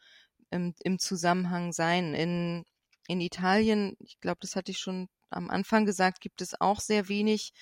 im, 0.51 0.75
im 0.83 0.99
Zusammenhang 0.99 1.73
sein. 1.73 2.15
In, 2.15 2.65
in 3.09 3.21
Italien, 3.21 3.97
ich 4.01 4.21
glaube, 4.21 4.39
das 4.41 4.57
hatte 4.57 4.71
ich 4.73 4.79
schon 4.79 5.09
am 5.31 5.51
Anfang 5.51 5.85
gesagt, 5.85 6.21
gibt 6.21 6.41
es 6.41 6.61
auch 6.61 6.81
sehr 6.81 7.09
wenig 7.09 7.53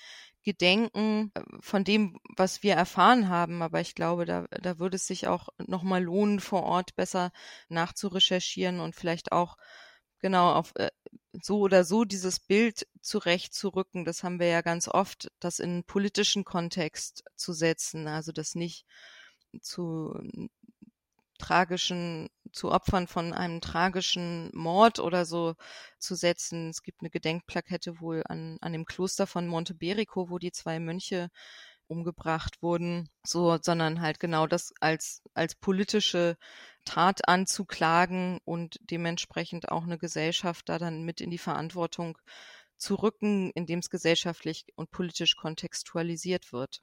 Gedenken 0.43 1.31
äh, 1.33 1.41
von 1.59 1.83
dem, 1.83 2.17
was 2.37 2.63
wir 2.63 2.73
erfahren 2.73 3.27
haben. 3.29 3.61
Aber 3.61 3.81
ich 3.81 3.95
glaube, 3.95 4.25
da, 4.25 4.45
da 4.49 4.79
würde 4.79 4.95
es 4.95 5.05
sich 5.05 5.27
auch 5.27 5.49
nochmal 5.57 6.03
lohnen, 6.03 6.39
vor 6.39 6.63
Ort 6.63 6.95
besser 6.95 7.31
nachzurecherchieren 7.69 8.79
und 8.79 8.95
vielleicht 8.95 9.31
auch 9.31 9.57
genau 10.19 10.53
auf 10.53 10.73
äh, 10.75 10.89
so 11.41 11.59
oder 11.59 11.83
so 11.83 12.05
dieses 12.05 12.39
Bild 12.39 12.87
zurechtzurücken. 13.01 14.05
Das 14.05 14.23
haben 14.23 14.39
wir 14.39 14.47
ja 14.47 14.61
ganz 14.61 14.87
oft, 14.87 15.31
das 15.39 15.59
in 15.59 15.83
politischen 15.83 16.43
Kontext 16.43 17.23
zu 17.35 17.53
setzen, 17.53 18.07
also 18.07 18.31
das 18.31 18.55
nicht 18.55 18.85
zu 19.61 20.13
tragischen 21.37 22.29
zu 22.51 22.71
Opfern 22.71 23.07
von 23.07 23.33
einem 23.33 23.61
tragischen 23.61 24.49
Mord 24.53 24.99
oder 24.99 25.25
so 25.25 25.55
zu 25.99 26.15
setzen. 26.15 26.69
Es 26.69 26.81
gibt 26.81 27.01
eine 27.01 27.09
Gedenkplakette 27.09 27.99
wohl 27.99 28.23
an, 28.27 28.57
an 28.61 28.73
dem 28.73 28.85
Kloster 28.85 29.27
von 29.27 29.47
Monteberico, 29.47 30.29
wo 30.29 30.39
die 30.39 30.51
zwei 30.51 30.79
Mönche 30.79 31.29
umgebracht 31.87 32.61
wurden, 32.61 33.09
so, 33.23 33.57
sondern 33.61 34.01
halt 34.01 34.19
genau 34.19 34.47
das 34.47 34.73
als, 34.81 35.21
als 35.33 35.55
politische 35.55 36.37
Tat 36.87 37.27
anzuklagen 37.27 38.39
und 38.45 38.77
dementsprechend 38.79 39.69
auch 39.69 39.83
eine 39.83 39.97
Gesellschaft 39.97 40.69
da 40.69 40.79
dann 40.79 41.03
mit 41.03 41.19
in 41.19 41.29
die 41.29 41.37
Verantwortung 41.37 42.17
zu 42.77 42.95
rücken, 42.95 43.51
indem 43.51 43.79
es 43.79 43.89
gesellschaftlich 43.89 44.65
und 44.75 44.89
politisch 44.89 45.35
kontextualisiert 45.35 46.53
wird. 46.53 46.81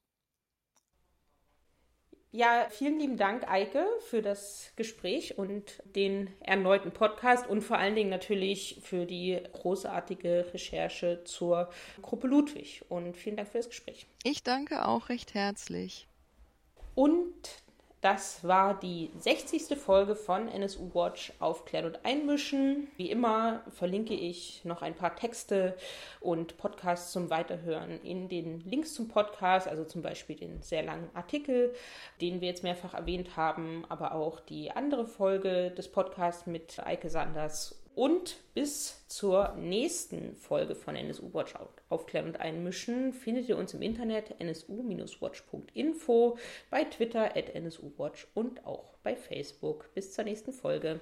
Ja, 2.32 2.66
vielen 2.68 2.98
lieben 2.98 3.16
Dank, 3.16 3.48
Eike, 3.48 3.86
für 4.00 4.20
das 4.20 4.72
Gespräch 4.76 5.38
und 5.38 5.80
den 5.84 6.28
erneuten 6.40 6.90
Podcast 6.90 7.46
und 7.46 7.62
vor 7.62 7.78
allen 7.78 7.94
Dingen 7.94 8.10
natürlich 8.10 8.80
für 8.82 9.06
die 9.06 9.40
großartige 9.52 10.52
Recherche 10.52 11.22
zur 11.24 11.70
Gruppe 12.02 12.26
Ludwig. 12.26 12.84
Und 12.90 13.16
vielen 13.16 13.36
Dank 13.36 13.48
für 13.48 13.58
das 13.58 13.68
Gespräch. 13.68 14.06
Ich 14.22 14.42
danke 14.42 14.86
auch 14.86 15.08
recht 15.08 15.32
herzlich. 15.32 16.08
Und 16.94 17.63
das 18.04 18.44
war 18.44 18.78
die 18.78 19.10
60. 19.18 19.78
Folge 19.78 20.14
von 20.14 20.46
NSU 20.48 20.90
Watch 20.92 21.32
Aufklären 21.38 21.86
und 21.86 22.04
Einmischen. 22.04 22.88
Wie 22.98 23.10
immer 23.10 23.62
verlinke 23.70 24.12
ich 24.12 24.62
noch 24.62 24.82
ein 24.82 24.94
paar 24.94 25.16
Texte 25.16 25.74
und 26.20 26.58
Podcasts 26.58 27.12
zum 27.12 27.30
Weiterhören 27.30 27.98
in 28.02 28.28
den 28.28 28.60
Links 28.60 28.92
zum 28.92 29.08
Podcast, 29.08 29.66
also 29.66 29.84
zum 29.84 30.02
Beispiel 30.02 30.36
den 30.36 30.60
sehr 30.60 30.82
langen 30.82 31.08
Artikel, 31.14 31.72
den 32.20 32.42
wir 32.42 32.48
jetzt 32.48 32.62
mehrfach 32.62 32.92
erwähnt 32.92 33.38
haben, 33.38 33.86
aber 33.88 34.14
auch 34.14 34.40
die 34.40 34.70
andere 34.70 35.06
Folge 35.06 35.70
des 35.70 35.90
Podcasts 35.90 36.46
mit 36.46 36.78
Eike 36.84 37.08
Sanders 37.08 37.83
und 37.94 38.36
bis 38.54 39.06
zur 39.08 39.54
nächsten 39.56 40.34
Folge 40.36 40.74
von 40.74 40.96
NSU 40.96 41.32
Watch 41.32 41.54
aufklären 41.88 42.26
und 42.26 42.40
einmischen 42.40 43.12
findet 43.12 43.48
ihr 43.48 43.56
uns 43.56 43.74
im 43.74 43.82
Internet 43.82 44.40
nsu-watch.info, 44.40 46.38
bei 46.70 46.84
Twitter 46.84 47.36
at 47.36 47.54
nsuwatch 47.54 48.26
und 48.34 48.66
auch 48.66 48.96
bei 49.02 49.16
Facebook. 49.16 49.92
Bis 49.94 50.12
zur 50.12 50.24
nächsten 50.24 50.52
Folge. 50.52 51.00